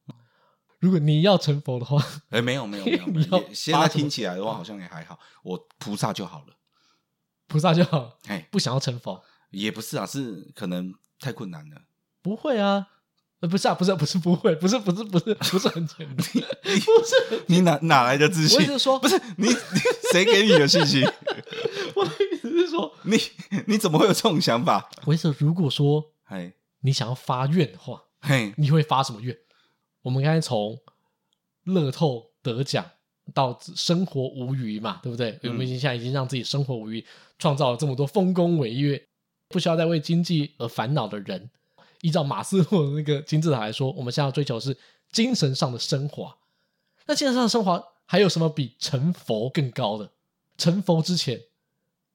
[0.78, 6.54] 如果你要成佛的话，哎，没有没有没有，没有 现在听起来的话好像也还好，我菩萨就好了。
[7.48, 11.82] 菩萨就好，哎，不想要成佛，也不是啊，是可能太困难了。
[12.20, 12.88] 不会啊，
[13.40, 18.70] 呃，不是啊，不是不是不会，不是不是不是不是很简单， 不是，你哪哪来的自信？
[18.70, 19.54] 我说不是你，你
[20.12, 21.02] 谁给你的信心？
[22.76, 23.18] 说，你
[23.66, 24.90] 你怎么会有这种想法？
[25.04, 29.36] 我意思是如果说哎你想要发愿的话，嘿，你会发什么愿？
[30.02, 30.78] 我们刚才从
[31.64, 32.84] 乐透得奖
[33.34, 35.38] 到生活无余嘛，对不对？
[35.42, 37.04] 嗯我们已经现在已经让自己生活无余，
[37.38, 39.06] 创造了这么多丰功伟业，
[39.48, 41.50] 不需要再为经济而烦恼的人。
[42.02, 44.76] 依照马斯洛的那个金字塔来说，我们现在要追求的是
[45.10, 46.36] 精神上的升华。
[47.06, 50.10] 那精神上的升华还有什么比成佛更高的？
[50.56, 51.40] 成佛之前，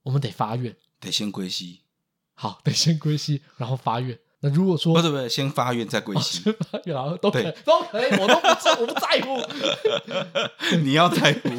[0.03, 1.81] 我们得发愿，得先归西，
[2.33, 4.17] 好，得先归西，然后发愿。
[4.43, 10.77] 那如果说不是不是，先发愿再归西，先发愿，然后都可以都可以，我都不在，我不在乎。
[10.83, 11.49] 你要在乎。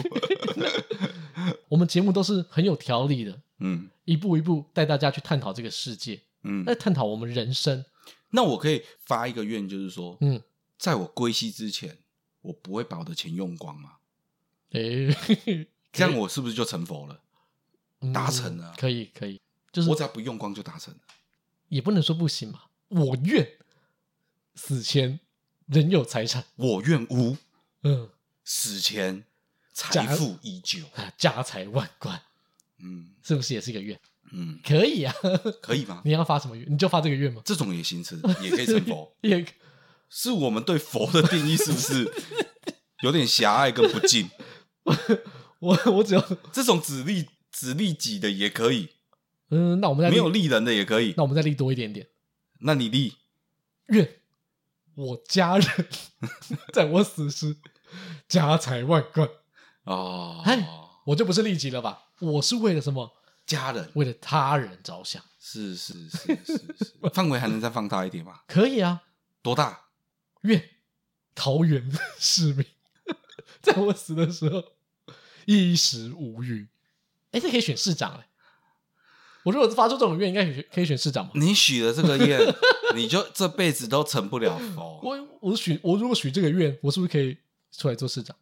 [1.69, 7.85] 我们节目都是很有条理的，嗯一步一步带大家去探讨这个世界，嗯，来探讨我们人生。
[8.31, 10.43] 那我可以发一个愿，就是说，嗯，
[10.77, 11.99] 在我归西之前，
[12.41, 13.93] 我不会把我的钱用光嘛？
[14.73, 15.15] 诶，
[15.93, 17.21] 这样我是不是就成佛了？
[18.03, 19.41] 嗯达成了可以可以，
[19.73, 21.01] 就是我只要不用光就达成了。
[21.69, 22.63] 也不能说不行嘛。
[22.89, 23.49] 我愿
[24.55, 25.19] 死前
[25.67, 27.37] 人有财产，我愿无
[27.83, 28.11] 嗯，
[28.45, 29.25] 死前
[29.73, 30.85] 财富依旧。
[30.95, 32.21] 啊家财万贯，
[32.79, 33.99] 嗯是不是也是一个愿？
[34.33, 35.15] 嗯，可以啊，
[35.63, 36.03] 可以吗？
[36.05, 36.71] 你要发什么愿？
[36.71, 37.41] 你就发这个愿吗？
[37.45, 39.15] 这种也行，是也可以成佛。
[39.23, 39.47] 也
[40.11, 42.11] 是我们对佛的定义是不是
[43.03, 44.29] 有点狭隘跟不敬？
[45.61, 46.21] 我我只要
[46.53, 47.27] 这种只利
[47.63, 48.89] 只利己的也可以，
[49.51, 51.15] 嗯，那我们再立没有利人的也可以。
[51.17, 52.09] 那我们再立多一点点。
[52.59, 53.15] 那你利
[53.87, 54.17] 愿
[54.97, 55.87] 我家人
[56.75, 57.57] 在我死时
[58.27, 59.29] 家财万贯，
[59.85, 60.69] 哦，哎
[61.05, 62.09] 我就不是利己了吧？
[62.19, 63.13] 我是为了什么？
[63.47, 65.23] 家人，为了他人着想。
[65.39, 68.41] 是是是是是，范围还能再放大一点吗？
[68.49, 69.05] 可以啊，
[69.41, 69.87] 多大？
[70.41, 70.71] 愿
[71.33, 71.89] 桃园
[72.19, 72.67] 市民
[73.63, 74.65] 在我死的时候
[75.47, 76.67] 衣食无虞。
[77.33, 78.29] 哎，这可以选市长哎。
[79.45, 81.33] 我如果发出这种愿，应该可以可以选市长吗？
[81.35, 82.39] 你许了这个愿，
[82.95, 85.01] 你就这辈子都成不了佛。
[85.03, 87.37] 我我许我如果许这个愿，我是不是可以
[87.77, 88.37] 出来做市长？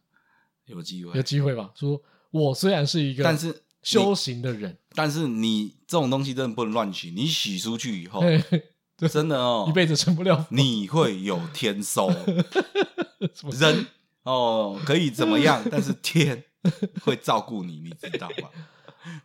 [0.65, 1.71] 有机会，有机会吧？
[1.75, 7.09] 说我虽然是一个，但是修行的人，但是你这种东西真的不能乱许。
[7.09, 8.21] 你许出去以后，
[9.11, 10.45] 真的哦，一辈子成不了佛。
[10.51, 12.11] 你会有天收，
[13.59, 13.87] 人
[14.21, 15.63] 哦可以怎么样？
[15.71, 16.43] 但是天
[17.01, 18.49] 会照顾你，你知道吗？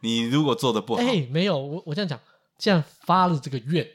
[0.00, 2.18] 你如果做的不好，哎、欸，没有，我我这样讲，
[2.58, 3.86] 既然发了这个愿，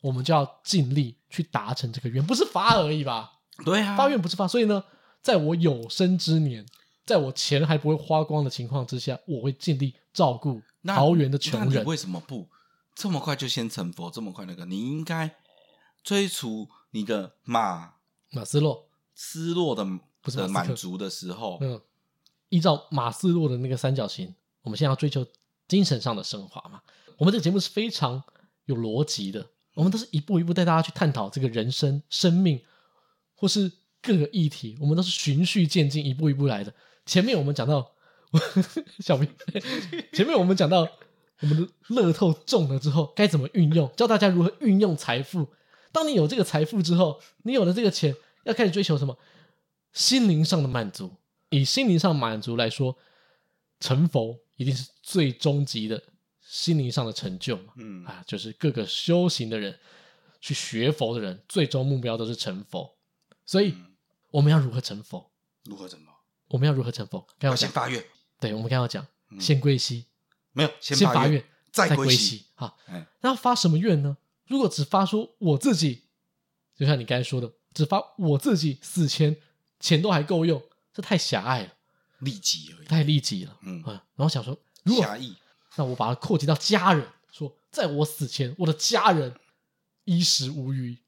[0.00, 3.32] 我们就要尽力去达成这个愿，不是发而已吧？
[3.64, 4.82] 对啊，发愿不是发，所以呢，
[5.20, 6.66] 在我有生之年，
[7.04, 11.84] 在我钱还不会花光的情况之下，我会尽力照顾桃园的穷人。
[11.84, 12.48] 为什么不
[12.94, 14.10] 这么快就先成佛？
[14.10, 15.36] 这么快那个，你应该
[16.02, 17.94] 追逐你的马
[18.30, 19.86] 马斯洛失落的
[20.20, 21.80] 不是满足的时候，嗯，
[22.48, 24.34] 依照马斯洛的那个三角形。
[24.62, 25.26] 我们现在要追求
[25.68, 26.80] 精神上的升华嘛？
[27.18, 28.22] 我们这个节目是非常
[28.64, 32.60] 有逻辑的，我们都是一步一步带大家去探讨这个人生、生命，
[33.34, 36.72] 或是各个议题，我们都是循序渐进，一步一步来的。
[37.06, 37.92] 前面我们讲到
[39.00, 39.28] 小明，
[40.12, 40.88] 前面我们讲到
[41.40, 45.48] 我们的乐透中了之后该怎么运用，教大家如何运用财富。
[45.92, 49.18] 当你有这个财富之后，你有了这个钱，要开始追求什么？
[49.92, 51.10] 心灵上的满足。
[51.50, 52.96] 以心灵上满足来说，
[53.78, 54.38] 成佛。
[54.56, 56.02] 一定是最终极的
[56.40, 57.72] 心灵上的成就嘛？
[57.76, 59.78] 嗯啊，就是各个修行的人
[60.40, 62.96] 去学佛的人，最终目标都是成佛。
[63.44, 63.74] 所以
[64.30, 65.30] 我们要如何成佛？
[65.64, 66.12] 如何成佛？
[66.48, 67.26] 我们要如何成佛？
[67.38, 68.04] 刚要先发愿。
[68.38, 69.06] 对，我们刚刚讲，
[69.40, 70.06] 先归西，
[70.52, 72.16] 没有先发愿，再归西。
[72.16, 72.78] 西好，
[73.20, 74.16] 那要发什么愿呢？
[74.46, 76.02] 如果只发说我自己，
[76.76, 79.36] 就像你刚才说的，只发我自己死前
[79.80, 81.72] 钱都还够用，这太狭隘了。
[82.22, 83.58] 利己而已，太利己了。
[83.62, 85.06] 嗯啊，然后想说，如果
[85.76, 89.34] 那我把它扩及到家人，说在我死前，我的家人
[90.04, 90.98] 衣食无虞，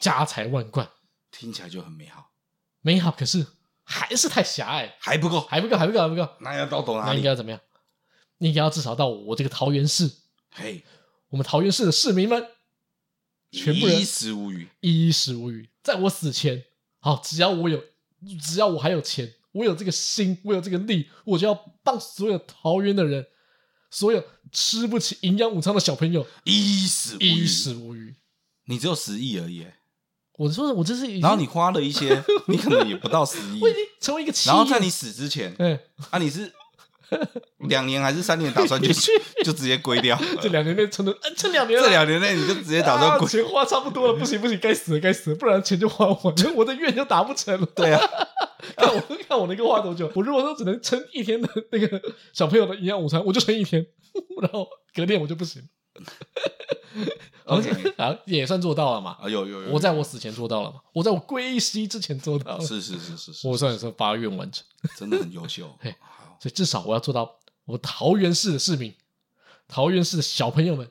[0.00, 0.90] 家财万贯，
[1.30, 2.30] 听起来就很美好。
[2.80, 3.46] 美好，可是
[3.84, 6.28] 还是太狭隘，还不够，还不够，还不够，还不够。
[6.40, 7.06] 那要到哪里？
[7.10, 7.60] 那应该要怎么样？
[8.38, 10.10] 你应该要至少到我这个桃园市，
[10.50, 10.84] 嘿，
[11.28, 12.48] 我们桃园市的市民们，
[13.50, 16.64] 全部人衣食无虞，衣食无虞，在我死前，
[17.00, 17.84] 好，只要我有，
[18.40, 19.34] 只要我还有钱。
[19.58, 23.26] 我有这个心，我有这个力，我就要帮所有桃园的人，
[23.90, 28.14] 所有吃不起营养午餐的小朋友，衣食衣食无虞。
[28.66, 29.66] 你只有十亿而已。
[30.36, 33.60] 我说，我这是，然后你花了一些， 你可能也不到十亿。
[33.60, 34.32] 我已经成为一个。
[34.46, 35.76] 然后在你死之前，嗯，
[36.10, 36.52] 啊，你是
[37.68, 38.88] 两年还是三年打算就
[39.42, 40.16] 就直接归掉？
[40.40, 43.26] 这两年内存的，这两年，这两年内你就直接打算归？
[43.26, 47.66] 钱花差不多了，不行不行，该死了该死了，不然钱就花完，我的愿就达不成了。
[47.74, 48.00] 对啊。
[48.76, 50.10] 看我 看我能够花多久？
[50.14, 52.00] 我如果说只能撑一天的那个
[52.32, 53.86] 小朋友的营养午餐，我就撑一天，
[54.42, 55.68] 然后隔天我就不行。
[57.44, 59.16] OK，啊，也算做到了嘛。
[59.20, 60.80] 啊，有有有，我在我死前做到了嘛。
[60.92, 62.64] 我在我归西之前做到了。
[62.64, 64.64] 是是是是是，我算是发愿完成，
[64.96, 65.72] 真的很优秀。
[65.80, 65.94] 嘿，
[66.40, 68.94] 所以至少我要做到，我桃园市的市民，
[69.66, 70.90] 桃园市的小朋友们，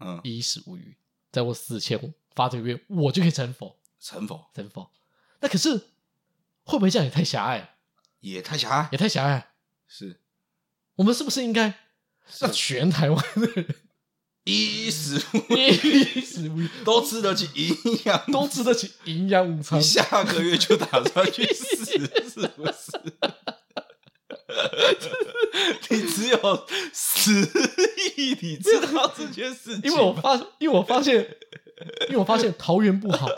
[0.00, 0.96] 嗯，衣食无虞，
[1.32, 4.90] 在我死前发这个愿，我就可以成佛，成佛，成佛。
[5.40, 5.80] 那可是。
[6.64, 7.76] 会不会这样也太狭隘？
[8.20, 9.52] 也太狭隘，也太狭隘。
[9.88, 10.20] 是，
[10.96, 11.74] 我们是不是应该
[12.38, 13.74] 让全台湾的人
[14.44, 15.16] 衣食
[15.48, 19.80] 衣食无虞，都吃得起营养，都吃得起营养午餐？
[19.82, 23.00] 下个月就打算去死，是不是？
[25.88, 27.40] 你只有十
[28.16, 29.90] 亿，你知道这件事情？
[29.90, 31.16] 因为我发，因为我发现，
[32.08, 33.28] 因为我发现桃园不好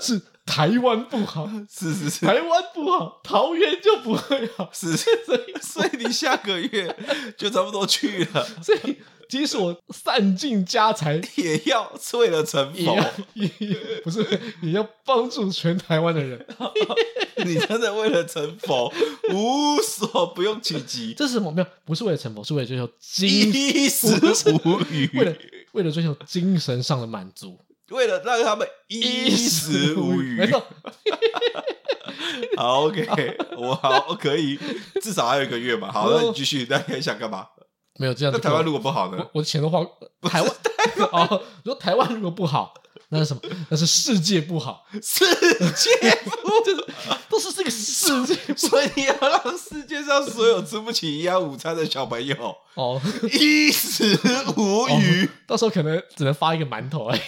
[0.00, 0.20] 是。
[0.48, 6.96] 台湾不好，是是是，台湾不好，桃园就不会好，是，是，所以所以你下个月
[7.36, 8.96] 就差不多去了，所以
[9.28, 12.96] 即使我散尽家财，也要为了成佛，
[14.02, 14.26] 不是
[14.62, 16.44] 也要帮助全台湾的人？
[17.44, 18.92] 你真的为了成佛
[19.30, 21.12] 无所不用其极？
[21.12, 21.52] 这是什么？
[21.52, 24.08] 没有，不是为了成佛，是为了追求精衣食
[24.64, 25.34] 无语，为了
[25.72, 27.58] 为了追求精神上的满足。
[27.90, 30.62] 为了让他们衣食无虞，没错。
[32.56, 34.58] 好，OK，我好可以，
[35.00, 35.90] 至少还有一个月嘛。
[35.90, 37.46] 好，那你继续，那你想干嘛？
[37.98, 38.32] 没有这样。
[38.32, 39.26] 那台湾如果不好呢？
[39.32, 39.84] 我的钱都花
[40.22, 40.50] 台湾
[41.12, 41.42] 哦。
[41.64, 42.74] 你说台湾如果不好，
[43.10, 43.40] 那是什么？
[43.70, 46.30] 那是世界不好，世界不
[46.64, 46.86] 就是
[47.28, 53.00] 都是这个世界，所以你要让世界上所有吃不起营养午餐的小朋友哦
[53.32, 54.18] 衣食
[54.56, 57.20] 无余，哦，到时候可能只能发一个馒头而已，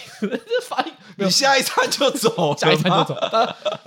[0.67, 3.15] 发一你下一餐就走，下一餐就走，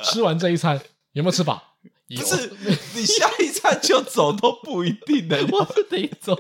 [0.03, 0.81] 吃完这一餐
[1.13, 1.63] 有没有吃饱？
[2.07, 2.53] 不是
[2.95, 6.37] 你下一餐就走都不一定 能，我是得走。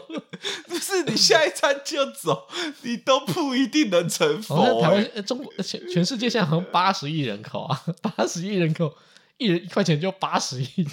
[0.68, 2.46] 不是你下一餐就走，
[2.82, 4.54] 你都不一定能成佛。
[4.56, 8.94] 哦、台湾、中国、全全世界现在好像八十亿人口啊， 八十亿人口，
[9.38, 10.86] 一人一块钱就八十亿。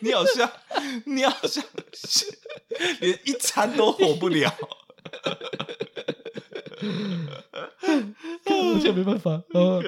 [0.00, 0.50] 你好像，
[1.06, 1.62] 你好像
[3.00, 4.52] 连一餐都活不了。
[8.44, 9.82] 我现在没办法，我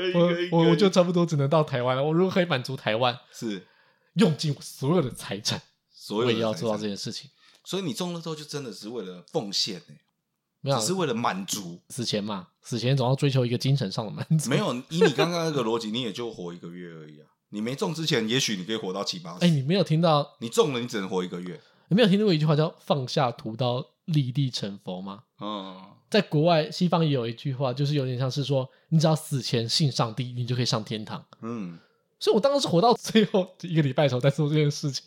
[0.53, 2.05] 我我就差不多只能到台湾了。
[2.05, 3.67] 我如果可以满足台湾，是。
[4.19, 5.61] 用尽我所有的财产，
[5.91, 7.31] 所有我也要做到这件事情。
[7.65, 9.95] 所以你中了之后，就真的是为了奉献呢？
[10.61, 11.81] 没有，只是为了满足。
[11.89, 14.51] 死前嘛，死前总要追求一个精神上的满足。
[14.51, 17.27] 没有，以你刚刚那个逻辑，你也就活一个月而已啊。
[17.51, 19.45] 你没中之前，也许你可以活到七八十。
[19.45, 20.37] 哎，你没有听到？
[20.41, 21.61] 你中了，你只能活一个月。
[21.89, 25.25] 你没有听到过一句话叫“放下屠刀，立地成佛”吗？
[25.41, 31.25] 嗯，在国外，西方也有一句话，就是有点像是说，你只要死前信上帝，你就可以上天堂。
[31.43, 31.79] 嗯。
[32.21, 35.05] 所以，我当时是活到最后一个礼拜的时候在做这件事情。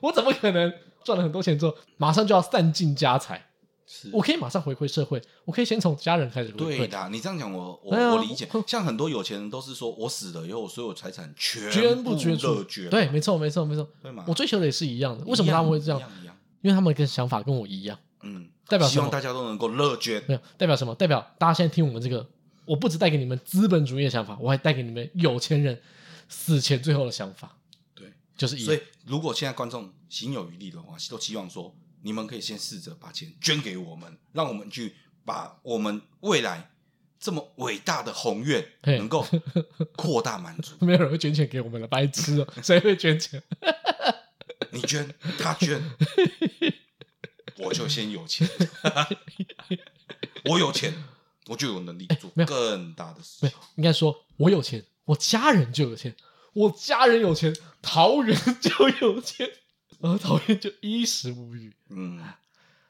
[0.00, 0.72] 我怎么可能
[1.04, 3.46] 赚了很多钱之后，马上就要散尽家财？
[3.88, 6.76] 是我可以马上回馈社会，我可以先从家人开始回馈。
[6.78, 8.48] 对的，你这样讲，我我、啊、我理解。
[8.66, 12.64] 像很多有钱人都是说，我死了以后，所有财产全部捐出。
[12.90, 13.88] 对，没错，没错，没错。
[14.02, 14.24] 对嘛？
[14.26, 15.24] 我追求的也是一样的。
[15.24, 16.00] 为什么他们会这样？
[16.62, 17.96] 因为他们跟想法跟我一样。
[18.22, 18.88] 嗯，代表？
[18.88, 20.20] 希望大家都能够乐捐。
[20.26, 20.92] 没有代表什么？
[20.96, 22.26] 代表大家现在听我们这个，
[22.64, 25.80] 我不只带给你们资本主义的想法，我还带给你们有钱人。
[26.28, 27.58] 死前最后的想法，
[27.94, 36.70] 对，就是所以，如果现在观众行有余力的话，都希望说你们可以先试着把钱捐给我们，让我们去把我们未来
[37.18, 39.26] 这么伟大的宏愿能够
[39.96, 40.74] 扩大满足。
[40.84, 42.52] 没有人会捐钱给我们了，白痴哦！
[42.62, 43.42] 谁会捐钱？
[44.72, 45.80] 你捐，他捐，
[47.58, 48.48] 我就先有钱。
[50.44, 50.92] 我有钱，
[51.46, 53.48] 我就有能力做更大的事情。
[53.48, 54.84] 没有，应该说我有钱。
[55.06, 56.14] 我家人就有钱，
[56.52, 59.50] 我家人有钱，桃园 就有钱，
[60.00, 61.72] 而桃园就衣食无虞。
[61.90, 62.22] 嗯，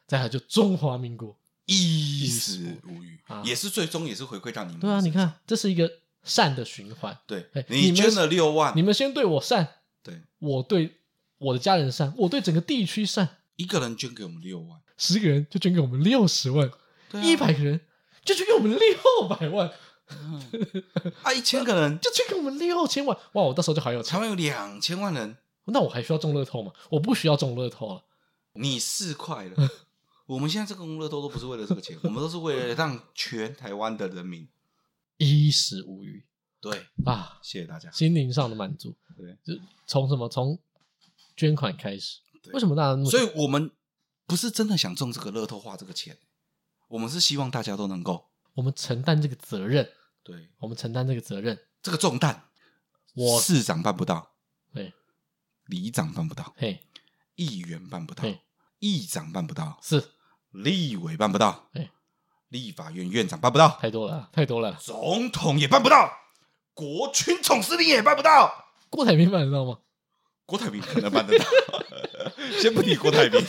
[0.05, 4.79] 再来就中华民国衣食无虞，啊、也是最终也是回馈到你们。
[4.79, 5.89] 对啊，你看，这是一个
[6.23, 7.17] 善的循环。
[7.27, 9.67] 对，你捐了六万你，你们先对我善，
[10.01, 10.95] 对，我对
[11.37, 13.37] 我的家人善，我对整个地区善。
[13.57, 16.71] 一个人捐给我们六万，十个人就捐给我们六十万，
[17.23, 17.81] 一百、啊、个人
[18.23, 19.71] 就捐给我们六百万。
[20.09, 20.41] 嗯、
[21.23, 23.43] 啊，一千个人就捐给我们六千万哇！
[23.43, 24.11] 我到时候就好有钱。
[24.13, 26.71] 台湾有两千万人，那我还需要中乐透吗？
[26.89, 28.03] 我不需要中乐透了。
[28.53, 29.69] 你四块了，
[30.25, 34.47] 我们现在这个中乐透都不是为了这个钱，我们都是为了让全台湾的人民
[35.17, 36.25] 衣食无虞。
[36.59, 38.95] 对啊，谢谢大家，心灵上的满足。
[39.15, 40.57] 对，就从什么从
[41.35, 42.19] 捐款开始。
[42.41, 43.03] 对为什么大家？
[43.05, 43.69] 所以我们
[44.25, 46.17] 不是真的想中这个乐透花这个钱，
[46.87, 48.25] 我们是希望大家都能够。
[48.55, 49.87] 我们承担这个责任，
[50.27, 52.49] 对，我们承担这个责任，这个重担，
[53.15, 54.33] 我市长办不到，
[54.73, 54.93] 对，
[55.67, 56.83] 里长办不到，嘿，
[57.35, 58.25] 议员办不到，
[58.79, 60.03] 议长办不到，是，
[60.51, 61.89] 立委办不到，哎
[62.49, 66.11] 立法院院长办不到，太多了，太多了，总统也办不到，
[66.73, 69.79] 国军总司令也办不到，郭台铭办得到吗？
[70.47, 71.45] 郭台铭可能办得到。
[72.59, 73.39] 先不提郭台铭，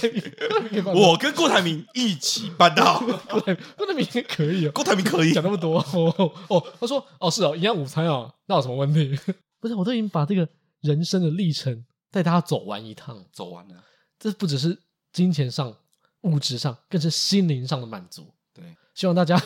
[0.94, 2.99] 我跟郭台铭一起办到。
[3.01, 6.74] 郭台郭台铭可以啊，郭台铭可以讲那么多哦哦。
[6.80, 9.18] 他说哦是哦，营养午餐哦，那有什么问题？
[9.61, 10.46] 不是，我都已经把这个
[10.80, 13.84] 人生的历程带大家走完一趟，走完了。
[14.18, 14.76] 这不只是
[15.12, 15.74] 金钱上、
[16.22, 18.34] 物质上，更是心灵上的满足。
[18.53, 19.40] 对，希望大家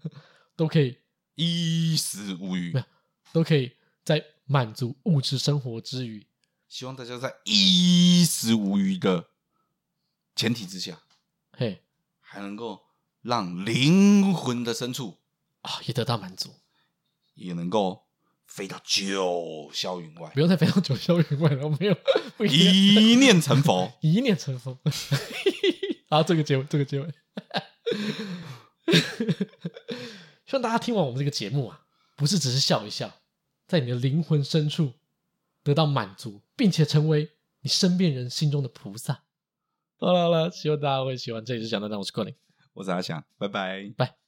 [0.54, 0.96] 都可以
[1.36, 2.72] 衣食无虞，
[3.32, 3.72] 都可以
[4.04, 6.26] 在满足物质生活之余。
[6.70, 9.30] 希望大家在衣食无虞的
[10.36, 11.00] 前提之下，
[11.50, 11.82] 嘿，
[12.20, 12.84] 还能够
[13.22, 15.18] 让灵魂的深处
[15.62, 16.54] 啊也得到满足，
[17.34, 18.06] 也能够
[18.46, 20.30] 飞到九霄云外。
[20.30, 21.96] 不用再飞到九霄云外了，我没有，
[22.46, 24.78] 一念成佛，一念成佛。
[26.08, 27.12] 好，这个结尾，这个结尾，
[30.46, 31.80] 希望大家听完我们这个节目啊，
[32.14, 33.12] 不是只是笑一笑，
[33.66, 34.92] 在你的灵魂深处。
[35.62, 37.30] 得到满足，并且成为
[37.62, 39.24] 你身边人心中的菩萨。
[39.96, 42.34] 好了好了，希望大家会喜欢这一期讲的，那我是 Colin，
[42.74, 44.19] 我是阿翔，拜拜，拜。